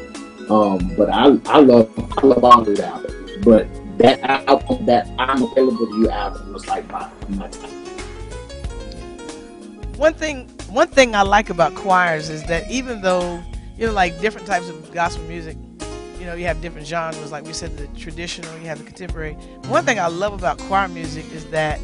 Um, 0.50 0.96
but 0.96 1.10
I, 1.10 1.38
I 1.46 1.60
love, 1.60 1.92
I 2.18 2.26
love 2.26 2.44
all 2.44 2.64
the 2.64 2.86
albums. 2.86 3.46
But 3.46 3.68
that 4.00 4.20
album, 4.22 4.86
that 4.86 5.08
I'm 5.20 5.44
available 5.44 5.88
to 5.88 5.98
you 6.00 6.10
album 6.10 6.54
was 6.54 6.68
like 6.68 6.90
my, 6.92 7.10
my 7.30 7.48
time. 7.50 7.70
One 9.98 10.14
thing, 10.14 10.48
one 10.70 10.88
thing 10.88 11.14
I 11.16 11.22
like 11.22 11.50
about 11.50 11.76
choirs 11.76 12.30
is 12.30 12.44
that 12.46 12.70
even 12.72 13.02
though 13.02 13.44
you 13.78 13.88
know, 13.88 13.94
like 13.94 14.20
different 14.20 14.48
types 14.48 14.70
of 14.70 14.92
gospel 14.92 15.24
music, 15.26 15.56
you 16.20 16.26
know, 16.26 16.34
you 16.34 16.46
have 16.46 16.62
different 16.62 16.88
genres. 16.88 17.32
Like 17.32 17.46
we 17.46 17.54
said, 17.54 17.78
the 17.78 17.88
traditional, 18.00 18.52
you 18.58 18.66
have 18.66 18.80
the 18.80 18.86
contemporary. 18.86 19.34
One 19.68 19.86
thing 19.86 20.00
I 20.00 20.08
love 20.08 20.34
about 20.34 20.58
choir 20.58 20.88
music 20.88 21.32
is 21.32 21.46
that 21.52 21.80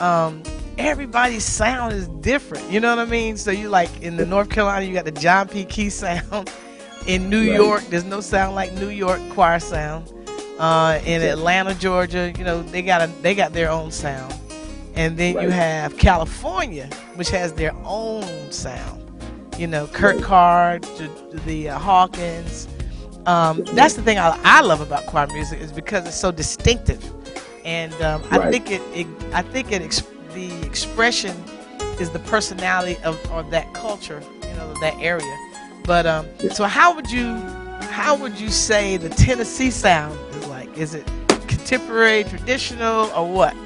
um, 0.00 0.42
everybody's 0.78 1.44
sound 1.44 1.92
is 1.92 2.08
different. 2.08 2.70
You 2.70 2.80
know 2.80 2.94
what 2.94 3.06
I 3.06 3.10
mean? 3.10 3.36
So 3.36 3.50
you 3.50 3.68
like 3.68 4.02
in 4.02 4.16
the 4.16 4.26
North 4.26 4.50
Carolina, 4.50 4.84
you 4.84 4.94
got 4.94 5.04
the 5.04 5.12
John 5.12 5.46
P. 5.46 5.64
Kee 5.64 5.90
sound. 5.90 6.50
In 7.06 7.30
New 7.30 7.46
Right. 7.46 7.54
York, 7.56 7.82
there's 7.90 8.04
no 8.04 8.20
sound 8.20 8.54
like 8.54 8.72
New 8.74 8.90
York 8.90 9.20
choir 9.30 9.58
sound. 9.60 10.12
Uh, 10.58 11.00
in 11.06 11.22
Atlanta, 11.22 11.72
Georgia, 11.74 12.32
you 12.36 12.42
know 12.44 12.62
they 12.62 12.82
got 12.82 13.00
a 13.00 13.06
they 13.22 13.34
got 13.34 13.52
their 13.52 13.70
own 13.70 13.92
sound, 13.92 14.34
and 14.96 15.16
then 15.16 15.40
you 15.40 15.50
have 15.50 15.96
California, 15.98 16.86
which 17.14 17.30
has 17.30 17.52
their 17.52 17.72
own 17.84 18.50
sound. 18.50 19.04
You 19.56 19.68
know, 19.68 19.86
Kurt 19.86 20.20
Carr, 20.22 20.80
the, 20.80 21.40
the 21.46 21.68
uh, 21.70 21.78
Hawkins. 21.78 22.66
Um, 23.26 23.62
that's 23.74 23.94
the 23.94 24.02
thing 24.02 24.18
I, 24.18 24.38
I 24.42 24.60
love 24.62 24.80
about 24.80 25.06
choir 25.06 25.26
music 25.28 25.60
is 25.60 25.70
because 25.70 26.06
it's 26.06 26.18
so 26.18 26.32
distinctive, 26.32 27.04
and 27.64 27.92
um, 28.02 28.22
I 28.30 28.38
Right. 28.38 28.50
think 28.52 28.70
it, 28.72 28.82
it 28.92 29.06
I 29.32 29.42
think 29.42 29.70
it 29.70 29.80
ex- 29.82 30.02
the 30.34 30.50
expression 30.66 31.36
is 32.00 32.10
the 32.10 32.20
personality 32.20 32.96
of, 33.04 33.16
of 33.30 33.50
that 33.52 33.72
culture, 33.74 34.22
you 34.42 34.54
know, 34.54 34.74
that 34.80 34.94
area. 35.00 35.36
But 35.88 36.04
um, 36.04 36.28
so 36.52 36.64
how 36.64 36.94
would 36.94 37.10
you 37.10 37.36
how 37.80 38.14
would 38.14 38.38
you 38.38 38.50
say 38.50 38.98
the 38.98 39.08
Tennessee 39.08 39.70
sound 39.70 40.18
is 40.36 40.46
like? 40.46 40.76
Is 40.76 40.92
it 40.92 41.06
contemporary, 41.48 42.24
traditional, 42.24 43.10
or 43.12 43.26
what? 43.26 43.56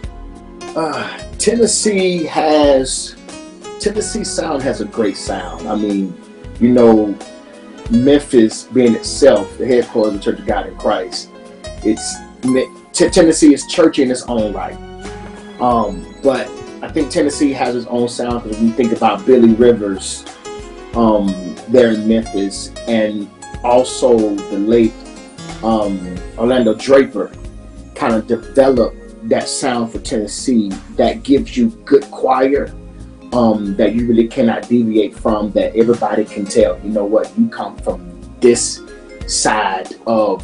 Uh, 0.77 1.19
Tennessee 1.39 2.25
has 2.27 3.17
Tennessee 3.81 4.23
sound 4.23 4.63
has 4.63 4.81
a 4.81 4.85
great 4.85 5.17
sound. 5.17 5.67
I 5.67 5.75
mean, 5.75 6.17
you 6.61 6.69
know, 6.69 7.19
Memphis 7.91 8.63
being 8.67 8.95
itself 8.95 9.59
the 9.59 9.67
headquarters 9.67 10.15
of 10.15 10.21
the 10.21 10.25
Church 10.25 10.39
of 10.39 10.47
God 10.47 10.69
in 10.69 10.77
Christ, 10.77 11.29
it's 11.83 12.15
T- 12.93 13.11
Tennessee 13.11 13.53
is 13.53 13.67
church 13.67 13.99
in 13.99 14.13
its 14.13 14.23
own 14.29 14.53
right. 14.53 14.77
Um, 15.61 16.15
but 16.23 16.49
I 16.83 16.89
think 16.89 17.11
Tennessee 17.11 17.53
has 17.53 17.75
its 17.75 17.87
own 17.89 18.09
sound 18.09 18.45
because 18.45 18.61
we 18.61 18.71
think 18.71 18.93
about 18.93 19.27
Billy 19.27 19.55
Rivers 19.55 20.25
um, 20.95 21.57
there 21.73 21.91
in 21.91 22.07
Memphis, 22.07 22.71
and 22.87 23.29
also 23.65 24.17
the 24.19 24.59
late 24.59 24.93
um, 25.63 26.17
O'Landa 26.39 26.75
Draper 26.75 27.33
kind 27.95 28.15
of 28.15 28.27
developed 28.27 28.97
that 29.29 29.49
sound 29.49 29.93
for 29.93 29.99
Tennessee 30.01 30.71
that 30.97 31.23
gives 31.23 31.57
you 31.57 31.71
good 31.85 32.03
choir 32.11 32.75
um, 33.33 33.77
that 33.77 33.95
you 33.95 34.07
really 34.07 34.29
cannot 34.29 34.69
deviate 34.69 35.15
from. 35.15 35.51
That 35.53 35.75
everybody 35.77 36.25
can 36.25 36.45
tell. 36.45 36.79
You 36.81 36.91
know 36.91 37.05
what? 37.05 37.33
You 37.39 37.49
come 37.49 37.77
from 37.79 38.21
this 38.41 38.83
side 39.27 39.95
of 40.07 40.43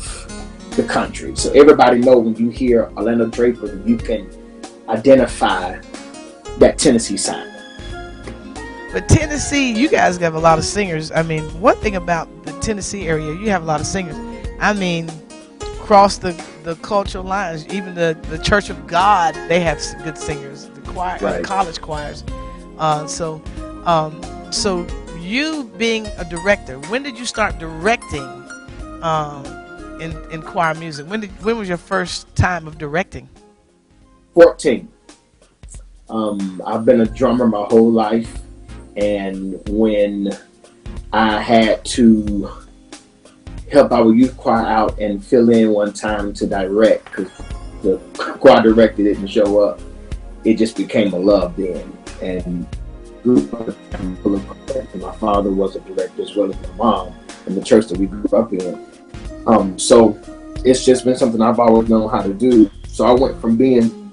the 0.76 0.85
country, 0.85 1.35
so 1.37 1.53
everybody 1.53 1.99
know 1.99 2.18
when 2.18 2.37
you 2.37 2.51
hear 2.51 2.93
O'Landa 2.97 3.26
Draper, 3.26 3.83
you 3.85 3.97
can 3.97 4.31
identify 4.89 5.81
that 6.59 6.79
Tennessee 6.79 7.16
sound. 7.16 7.58
But 8.93 9.09
Tennessee, 9.09 9.72
you 9.72 9.89
guys 9.89 10.16
have 10.18 10.34
a 10.34 10.39
lot 10.39 10.59
of 10.59 10.64
singers. 10.64 11.11
I 11.12 11.22
mean, 11.22 11.45
one 11.61 11.76
thing 11.76 11.97
about 11.97 12.28
the 12.45 12.53
Tennessee 12.61 13.07
area, 13.07 13.32
you 13.34 13.51
have 13.51 13.62
a 13.62 13.66
lot 13.66 13.80
of 13.80 13.86
singers. 13.86 14.16
I 14.61 14.72
mean, 14.72 15.11
across 15.61 16.16
the, 16.18 16.32
the 16.64 16.74
cultural 16.76 17.24
lines, 17.24 17.66
even 17.68 17.95
the, 17.95 18.18
the 18.30 18.39
Church 18.39 18.70
of 18.70 18.86
God, 18.86 19.34
they 19.49 19.61
have 19.61 19.78
good 20.05 20.16
singers. 20.16 20.66
The 20.70 20.80
choir, 20.80 21.18
Right. 21.20 21.45
college 21.45 21.80
choirs. 21.80 22.24
Uh, 22.78 23.07
so, 23.07 23.43
um, 23.84 24.20
so 24.51 24.86
you 25.20 25.64
being 25.76 26.07
a 26.16 26.24
director, 26.24 26.78
when 26.89 27.03
did 27.03 27.18
you 27.18 27.26
start 27.26 27.59
directing 27.59 28.22
um, 29.03 29.45
in 30.01 30.16
in 30.30 30.41
choir 30.43 30.74
music? 30.74 31.07
When 31.11 31.20
did 31.20 31.30
when 31.45 31.59
was 31.59 31.68
your 31.68 31.76
first 31.76 32.34
time 32.36 32.66
of 32.66 32.78
directing? 32.78 33.28
14. 34.34 34.89
Um, 36.09 36.62
I've 36.64 36.84
been 36.84 37.01
a 37.03 37.07
drummer 37.07 37.47
my 37.47 37.64
whole 37.64 37.91
life, 37.91 38.39
and 38.97 39.61
when 39.68 40.36
I 41.12 41.41
had 41.41 41.84
to 41.86 42.51
help 43.70 43.93
our 43.93 44.14
youth 44.14 44.36
choir 44.36 44.66
out 44.66 44.99
and 44.99 45.24
fill 45.24 45.51
in 45.51 45.70
one 45.70 45.93
time 45.93 46.32
to 46.34 46.47
direct 46.47 47.05
because 47.05 47.30
the 47.82 47.99
choir 48.41 48.62
director 48.62 49.03
didn't 49.03 49.28
show 49.28 49.61
up, 49.61 49.80
it 50.45 50.55
just 50.55 50.76
became 50.76 51.12
a 51.12 51.18
love 51.18 51.57
then. 51.57 51.97
And 52.22 52.66
my 53.24 55.12
father 55.16 55.51
was 55.51 55.76
a 55.76 55.80
director 55.80 56.22
as 56.22 56.34
well 56.34 56.51
as 56.51 56.61
my 56.68 56.74
mom 56.76 57.14
in 57.47 57.55
the 57.55 57.62
church 57.62 57.86
that 57.89 57.99
we 57.99 58.07
grew 58.07 58.39
up 58.39 58.53
in. 58.53 58.86
Um, 59.47 59.78
so 59.78 60.18
it's 60.64 60.84
just 60.84 61.05
been 61.05 61.16
something 61.16 61.41
I've 61.41 61.61
always 61.61 61.89
known 61.89 62.11
how 62.11 62.22
to 62.22 62.34
do. 62.34 62.70
So 62.86 63.07
I 63.07 63.12
went 63.12 63.41
from 63.41 63.57
being 63.57 64.12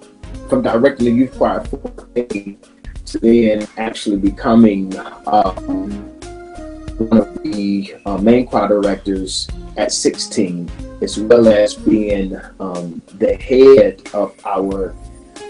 from 0.49 0.61
directing 0.61 1.05
the 1.05 1.11
youth 1.11 1.36
choir 1.38 1.61
at 1.61 1.67
14 1.67 2.59
to 2.61 2.74
then 3.22 3.68
actually 3.78 4.18
becoming 4.18 4.97
um, 5.28 5.91
one 6.97 7.18
of 7.20 7.43
the 7.43 7.95
uh, 8.05 8.18
main 8.18 8.47
choir 8.47 8.68
directors 8.68 9.47
at 9.78 9.91
16, 9.91 10.70
as 11.01 11.20
well 11.20 11.47
as 11.47 11.74
being 11.74 12.39
um, 12.59 13.01
the 13.16 13.36
head 13.36 14.01
of 14.13 14.34
our, 14.45 14.95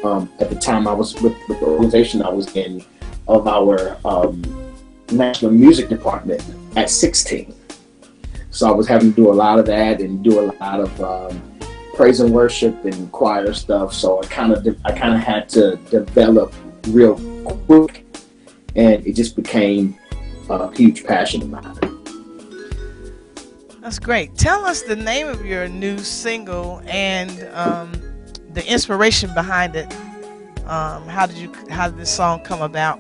um, 0.04 0.32
at 0.40 0.50
the 0.50 0.56
time 0.56 0.88
I 0.88 0.94
was 0.94 1.14
with, 1.22 1.36
with 1.48 1.60
the 1.60 1.66
organization 1.66 2.22
I 2.22 2.30
was 2.30 2.56
in, 2.56 2.84
of 3.28 3.48
our 3.48 3.98
um, 4.06 4.44
national 5.12 5.52
music 5.52 5.90
department 5.90 6.44
at 6.76 6.90
16. 6.90 7.54
So 8.50 8.68
I 8.68 8.72
was 8.72 8.88
having 8.88 9.10
to 9.12 9.16
do 9.16 9.32
a 9.32 9.34
lot 9.34 9.60
of 9.60 9.66
that 9.68 10.02
and 10.02 10.24
do 10.24 10.40
a 10.40 10.46
lot 10.60 10.80
of 10.80 11.02
um, 11.02 11.60
praise 11.94 12.20
and 12.20 12.34
worship 12.34 12.86
and 12.86 13.12
choir 13.12 13.54
stuff. 13.54 13.94
So 13.94 14.22
I 14.22 14.26
kind 14.28 14.54
of 14.54 14.66
I 14.86 14.92
kind 14.92 15.14
of 15.14 15.20
had 15.20 15.50
to 15.50 15.78
develop 15.90 16.54
real 16.88 17.18
quick, 17.46 18.06
and 18.76 19.06
it 19.06 19.14
just 19.14 19.36
became 19.36 19.98
a 20.50 20.76
huge 20.76 21.06
passion 21.06 21.42
of 21.42 21.50
mine. 21.50 21.96
That's 23.82 24.00
great. 24.00 24.36
Tell 24.36 24.66
us 24.66 24.82
the 24.82 24.96
name 24.96 25.28
of 25.28 25.46
your 25.46 25.68
new 25.68 26.00
single 26.00 26.82
and 26.88 27.44
um, 27.54 27.92
the 28.54 28.68
inspiration 28.68 29.32
behind 29.36 29.76
it. 29.76 29.94
Um, 30.66 31.08
how 31.08 31.28
did 31.28 31.38
you? 31.38 31.54
How 31.70 31.90
did 31.90 32.00
this 32.00 32.10
song 32.10 32.40
come 32.40 32.64
about? 32.64 33.00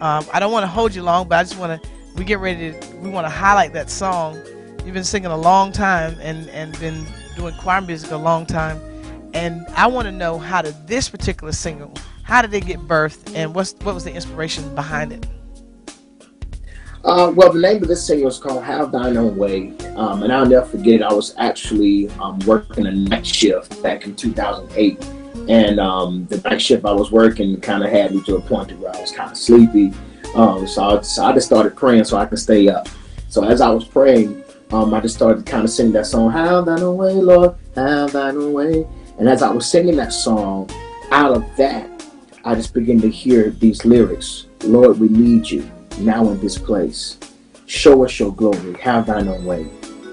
Um, 0.00 0.24
I 0.32 0.40
don't 0.40 0.50
want 0.50 0.62
to 0.62 0.68
hold 0.68 0.94
you 0.94 1.02
long, 1.02 1.28
but 1.28 1.38
I 1.38 1.42
just 1.42 1.58
want 1.58 1.82
to. 1.82 1.90
We 2.16 2.24
get 2.24 2.38
ready 2.38 2.72
to. 2.72 2.96
We 2.96 3.10
want 3.10 3.26
to 3.26 3.30
highlight 3.30 3.74
that 3.74 3.90
song. 3.90 4.40
You've 4.84 4.94
been 4.94 5.04
singing 5.04 5.30
a 5.30 5.36
long 5.36 5.72
time 5.72 6.16
and 6.22 6.48
and 6.48 6.78
been 6.80 7.04
doing 7.36 7.54
choir 7.56 7.82
music 7.82 8.10
a 8.10 8.16
long 8.16 8.46
time, 8.46 8.80
and 9.34 9.66
I 9.76 9.86
want 9.88 10.06
to 10.06 10.12
know 10.12 10.38
how 10.38 10.62
did 10.62 10.86
this 10.86 11.10
particular 11.10 11.52
single? 11.52 11.92
How 12.24 12.40
did 12.40 12.54
it 12.54 12.66
get 12.66 12.80
birthed, 12.80 13.34
and 13.36 13.54
what's 13.54 13.74
what 13.82 13.94
was 13.94 14.04
the 14.04 14.12
inspiration 14.12 14.74
behind 14.74 15.12
it? 15.12 15.26
Uh, 17.04 17.30
well, 17.36 17.52
the 17.52 17.60
name 17.60 17.82
of 17.82 17.88
this 17.88 18.04
single 18.04 18.28
is 18.28 18.38
called 18.38 18.64
"Have 18.64 18.92
Thine 18.92 19.18
Own 19.18 19.36
Way," 19.36 19.76
um, 19.94 20.22
and 20.22 20.32
I'll 20.32 20.46
never 20.46 20.64
forget. 20.64 21.02
I 21.02 21.12
was 21.12 21.34
actually 21.36 22.08
um, 22.12 22.38
working 22.40 22.86
a 22.86 22.90
night 22.90 23.26
shift 23.26 23.82
back 23.82 24.06
in 24.06 24.16
2008, 24.16 25.04
and 25.50 25.78
um, 25.78 26.26
the 26.30 26.38
night 26.48 26.62
shift 26.62 26.86
I 26.86 26.92
was 26.92 27.12
working 27.12 27.60
kind 27.60 27.84
of 27.84 27.90
had 27.90 28.14
me 28.14 28.22
to 28.22 28.36
a 28.36 28.40
point 28.40 28.72
where 28.78 28.96
I 28.96 29.00
was 29.02 29.12
kind 29.12 29.30
of 29.30 29.36
sleepy. 29.36 29.92
Um, 30.34 30.66
so, 30.66 30.82
I, 30.82 31.00
so 31.02 31.24
I 31.26 31.32
just 31.34 31.46
started 31.46 31.76
praying 31.76 32.04
so 32.04 32.16
I 32.16 32.24
could 32.24 32.38
stay 32.38 32.68
up. 32.68 32.88
So 33.28 33.44
as 33.44 33.60
I 33.60 33.68
was 33.68 33.84
praying, 33.84 34.42
um, 34.72 34.94
I 34.94 35.00
just 35.00 35.14
started 35.14 35.44
kind 35.44 35.64
of 35.64 35.70
singing 35.70 35.92
that 35.92 36.06
song, 36.06 36.32
"Have 36.32 36.64
Thine 36.64 36.80
Own 36.80 36.96
Way, 36.96 37.12
Lord, 37.12 37.54
Have 37.74 38.12
Thine 38.12 38.38
Own 38.38 38.54
Way." 38.54 38.86
And 39.18 39.28
as 39.28 39.42
I 39.42 39.50
was 39.50 39.66
singing 39.66 39.96
that 39.96 40.14
song, 40.14 40.70
out 41.10 41.36
of 41.36 41.44
that, 41.56 41.93
I 42.44 42.54
just 42.54 42.74
begin 42.74 43.00
to 43.00 43.08
hear 43.08 43.50
these 43.50 43.84
lyrics: 43.84 44.46
"Lord, 44.62 44.98
we 44.98 45.08
need 45.08 45.50
you." 45.50 45.70
now 45.98 46.28
in 46.28 46.40
this 46.40 46.58
place. 46.58 47.18
Show 47.66 48.04
us 48.04 48.18
your 48.18 48.32
glory. 48.32 48.74
Have 48.80 49.06
thine 49.06 49.28
own 49.28 49.44
way. 49.44 49.66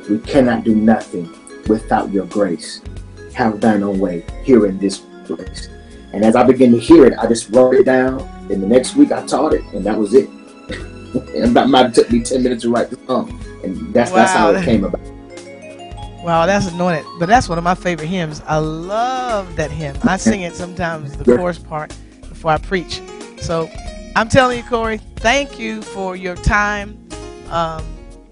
We 0.10 0.20
cannot 0.20 0.64
do 0.64 0.76
nothing 0.76 1.30
without 1.68 2.12
your 2.12 2.26
grace. 2.26 2.82
Have 3.34 3.62
thine 3.62 3.84
own 3.84 4.00
way 4.00 4.26
here 4.44 4.66
in 4.66 4.78
this 4.78 5.00
place. 5.26 5.70
And 6.14 6.26
as 6.26 6.36
I 6.36 6.44
began 6.44 6.72
to 6.72 6.80
hear 6.80 7.06
it, 7.06 7.18
I 7.18 7.28
just 7.28 7.50
wrote 7.52 7.76
it 7.76 7.86
down. 7.86 8.22
And 8.52 8.62
the 8.62 8.68
next 8.68 8.96
week 8.96 9.12
I 9.12 9.26
taught 9.26 9.54
it, 9.54 9.64
and 9.74 9.86
that 9.86 9.98
was 9.98 10.14
it. 10.14 10.30
and 11.36 11.56
that 11.56 11.70
might 11.70 11.84
have 11.84 11.94
took 11.94 12.12
me 12.12 12.22
10 12.22 12.44
minutes 12.44 12.64
to 12.64 12.70
write 12.70 12.90
the 12.90 12.98
song. 13.08 13.40
And 13.64 13.94
that's 13.94 14.12
that's 14.12 14.32
how 14.32 14.52
it 14.52 14.64
came 14.66 14.84
about. 14.84 15.02
Wow, 16.24 16.46
that's 16.46 16.68
anointed. 16.68 17.06
But 17.20 17.28
that's 17.28 17.50
one 17.50 17.58
of 17.58 17.64
my 17.64 17.76
favorite 17.76 18.08
hymns. 18.08 18.42
I 18.46 18.58
love 18.58 19.56
that 19.56 19.72
hymn. 19.72 19.96
I 20.04 20.18
sing 20.18 20.42
it 20.42 20.54
sometimes, 20.54 21.18
the 21.18 21.24
chorus 21.38 21.58
part, 21.58 21.96
before 22.42 22.54
I 22.54 22.58
preach. 22.58 23.04
So 23.38 23.70
I'm 24.16 24.28
telling 24.28 24.58
you, 24.58 24.64
Corey, 24.64 24.98
thank 25.18 25.60
you 25.60 25.84
for 25.84 26.16
your 26.16 26.36
time. 26.36 27.08
Um, 27.52 27.86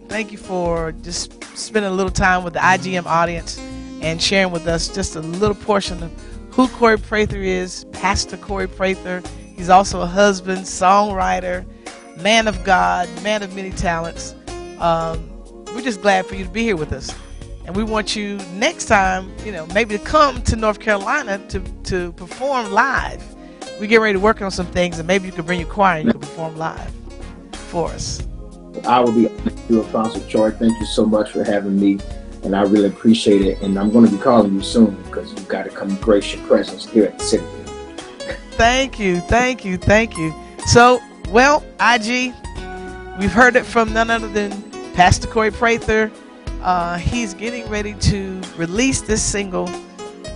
thank 0.07 0.31
you 0.31 0.37
for 0.39 0.93
just 0.93 1.43
spending 1.55 1.91
a 1.91 1.93
little 1.93 2.11
time 2.11 2.43
with 2.43 2.53
the 2.53 2.59
IGM 2.59 3.05
audience 3.05 3.59
and 4.01 4.19
sharing 4.19 4.51
with 4.51 4.65
us 4.65 4.87
just 4.87 5.15
a 5.15 5.19
little 5.19 5.53
portion 5.55 6.01
of 6.01 6.11
who 6.49 6.67
Corey 6.69 6.97
Prather 6.97 7.37
is, 7.37 7.85
Pastor 7.91 8.35
Corey 8.35 8.67
Prather. 8.67 9.21
He's 9.55 9.69
also 9.69 10.01
a 10.01 10.07
husband, 10.07 10.61
songwriter, 10.61 11.63
man 12.19 12.47
of 12.47 12.63
God, 12.63 13.07
man 13.21 13.43
of 13.43 13.55
many 13.55 13.69
talents. 13.69 14.33
Um, 14.79 15.29
we're 15.67 15.81
just 15.81 16.01
glad 16.01 16.25
for 16.25 16.33
you 16.33 16.45
to 16.45 16.49
be 16.49 16.63
here 16.63 16.75
with 16.75 16.93
us. 16.93 17.13
And 17.67 17.75
we 17.75 17.83
want 17.83 18.15
you 18.15 18.37
next 18.55 18.85
time, 18.85 19.31
you 19.45 19.51
know, 19.51 19.67
maybe 19.67 19.95
to 19.99 20.03
come 20.03 20.41
to 20.45 20.55
North 20.55 20.79
Carolina 20.79 21.37
to, 21.49 21.59
to 21.83 22.11
perform 22.13 22.71
live. 22.71 23.23
We 23.79 23.87
get 23.87 24.01
ready 24.01 24.13
to 24.13 24.19
work 24.19 24.41
on 24.41 24.51
some 24.51 24.65
things, 24.67 24.99
and 24.99 25.07
maybe 25.07 25.25
you 25.25 25.31
can 25.31 25.45
bring 25.45 25.59
your 25.59 25.69
choir 25.69 25.99
and 25.99 26.07
you 26.07 26.11
can 26.11 26.21
perform 26.21 26.57
live 26.57 26.91
for 27.53 27.89
us. 27.89 28.21
I 28.85 28.99
will 28.99 29.13
be 29.13 29.29
you, 29.69 29.81
Apostle 29.81 30.21
Troy. 30.27 30.51
Thank 30.51 30.77
you 30.79 30.85
so 30.85 31.05
much 31.05 31.31
for 31.31 31.43
having 31.45 31.79
me, 31.79 31.99
and 32.43 32.55
I 32.55 32.63
really 32.63 32.87
appreciate 32.87 33.41
it. 33.41 33.61
And 33.61 33.79
I'm 33.79 33.89
going 33.91 34.05
to 34.05 34.11
be 34.11 34.17
calling 34.17 34.53
you 34.53 34.61
soon 34.61 35.01
because 35.03 35.31
you've 35.31 35.47
got 35.47 35.63
to 35.63 35.69
come 35.69 35.95
grace 35.97 36.33
your 36.33 36.45
presence 36.45 36.85
here 36.85 37.05
at 37.05 37.17
the 37.17 37.23
city. 37.23 37.45
Thank 38.51 38.99
you, 38.99 39.21
thank 39.21 39.63
you, 39.63 39.77
thank 39.77 40.17
you. 40.17 40.33
So, 40.65 40.99
well, 41.29 41.63
IG, 41.79 42.33
we've 43.17 43.31
heard 43.31 43.55
it 43.55 43.65
from 43.65 43.93
none 43.93 44.09
other 44.09 44.27
than 44.27 44.51
Pastor 44.93 45.27
Corey 45.27 45.51
Prather. 45.51 46.11
Uh, 46.61 46.97
he's 46.97 47.33
getting 47.33 47.65
ready 47.69 47.93
to 47.93 48.41
release 48.57 48.99
this 48.99 49.23
single. 49.23 49.69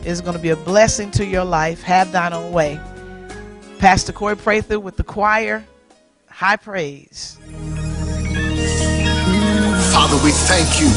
It's 0.05 0.21
going 0.21 0.37
to 0.37 0.41
be 0.41 0.49
a 0.49 0.55
blessing 0.55 1.11
to 1.11 1.25
your 1.25 1.43
life. 1.43 1.81
Have 1.81 2.13
thine 2.13 2.31
own 2.31 2.53
way. 2.53 2.79
Pastor 3.83 4.13
Corey 4.13 4.37
Prather 4.37 4.79
with 4.79 4.95
the 4.95 5.03
choir. 5.03 5.65
High 6.29 6.55
praise. 6.55 7.37
Father, 9.91 10.15
we 10.23 10.31
thank 10.47 10.79
you 10.79 10.87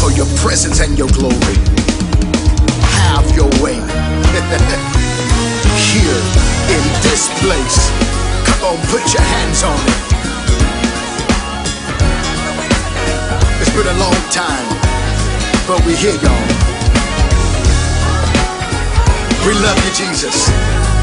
for 0.00 0.10
your 0.16 0.24
presence 0.40 0.80
and 0.80 0.96
your 0.96 1.08
glory. 1.08 1.36
Have 3.04 3.28
your 3.36 3.52
way 3.60 3.76
here 5.76 6.16
in 6.72 6.82
this 7.04 7.28
place. 7.44 7.92
Come 8.48 8.72
on, 8.72 8.80
put 8.88 9.04
your 9.12 9.20
hands 9.36 9.62
on 9.62 9.76
it. 9.76 10.00
It's 13.60 13.76
been 13.76 13.86
a 13.86 13.98
long 14.00 14.16
time, 14.32 14.64
but 15.68 15.84
we 15.84 15.94
hear 15.94 16.14
y'all. 16.24 16.46
We 19.46 19.52
love 19.60 19.76
you, 19.84 19.92
Jesus, 19.92 20.95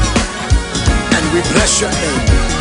we 1.34 1.40
bless 1.50 1.80
your 1.80 1.90
name. 1.90 2.54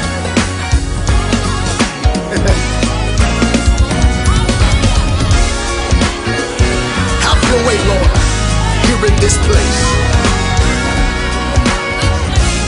Have 7.21 7.41
your 7.49 7.61
way, 7.67 7.77
Lord, 7.85 8.11
here 8.87 9.05
in 9.05 9.15
this 9.21 9.37
place. 9.45 9.79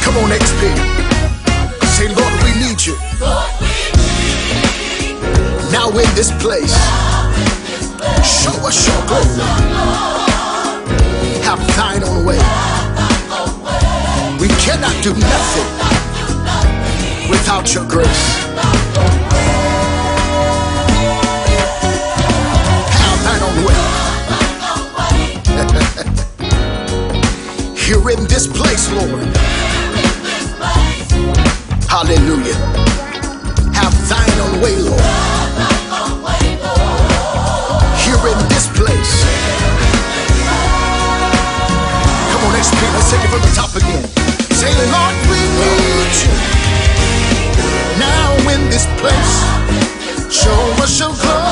Come 0.04 0.18
on, 0.22 0.30
HP. 0.30 0.62
Say, 1.98 2.08
Lord, 2.14 2.34
we 2.44 2.52
need 2.62 2.86
you. 2.86 2.96
Now 5.72 5.90
in 5.90 6.10
this 6.14 6.30
place, 6.40 6.76
show 8.22 8.54
us 8.62 8.88
your 8.88 9.02
glory. 9.08 9.42
Have 11.42 11.66
thine 11.76 12.04
own 12.04 12.26
way. 12.26 12.40
We 14.40 14.50
cannot 14.62 15.02
do 15.02 15.14
nothing 15.14 15.85
without 17.30 17.74
your 17.74 17.86
grace. 17.88 18.46
Have 22.86 23.24
thine 23.24 23.44
own 23.44 23.66
way. 23.66 23.80
Here 27.76 28.10
in 28.12 28.28
this 28.28 28.48
place, 28.48 28.92
Lord. 28.92 29.26
Hallelujah. 31.90 32.56
Have 33.74 33.96
thine 34.10 34.40
own 34.46 34.62
way, 34.62 34.76
Lord. 34.78 35.02
Here 38.04 38.28
in 38.34 38.40
this 38.50 38.68
place. 38.78 39.26
Come 42.32 42.44
on, 42.46 42.54
let's 42.54 42.72
take 43.10 43.24
it 43.24 43.30
from 43.30 43.42
the 43.42 43.54
top 43.56 43.76
again. 43.76 44.04
Say, 44.56 44.74
Lord, 44.92 45.16
we 45.30 45.40
need 45.60 46.16
you. 46.24 46.55
This 48.76 48.88
place. 49.00 49.36
Show 50.30 50.52
us 50.84 51.00
your 51.00 51.08
glory. 51.08 51.45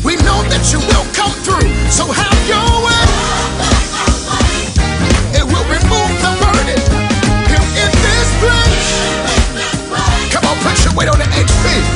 We 0.05 0.17
know 0.23 0.43
that 0.51 0.62
you 0.73 0.79
will 0.79 1.07
come 1.14 1.35
through, 1.43 1.71
so 1.91 2.07
have 2.07 2.39
your 2.47 2.71
way. 2.87 3.05
It 5.39 5.45
will 5.45 5.67
remove 5.67 6.12
the 6.23 6.33
burden 6.43 6.81
here 7.51 7.67
in 7.83 7.91
this 8.05 8.29
place. 8.43 8.89
Come 10.33 10.45
on, 10.47 10.57
put 10.62 10.77
your 10.85 10.95
weight 10.95 11.09
on 11.09 11.19
the 11.19 11.27
HP. 11.27 11.96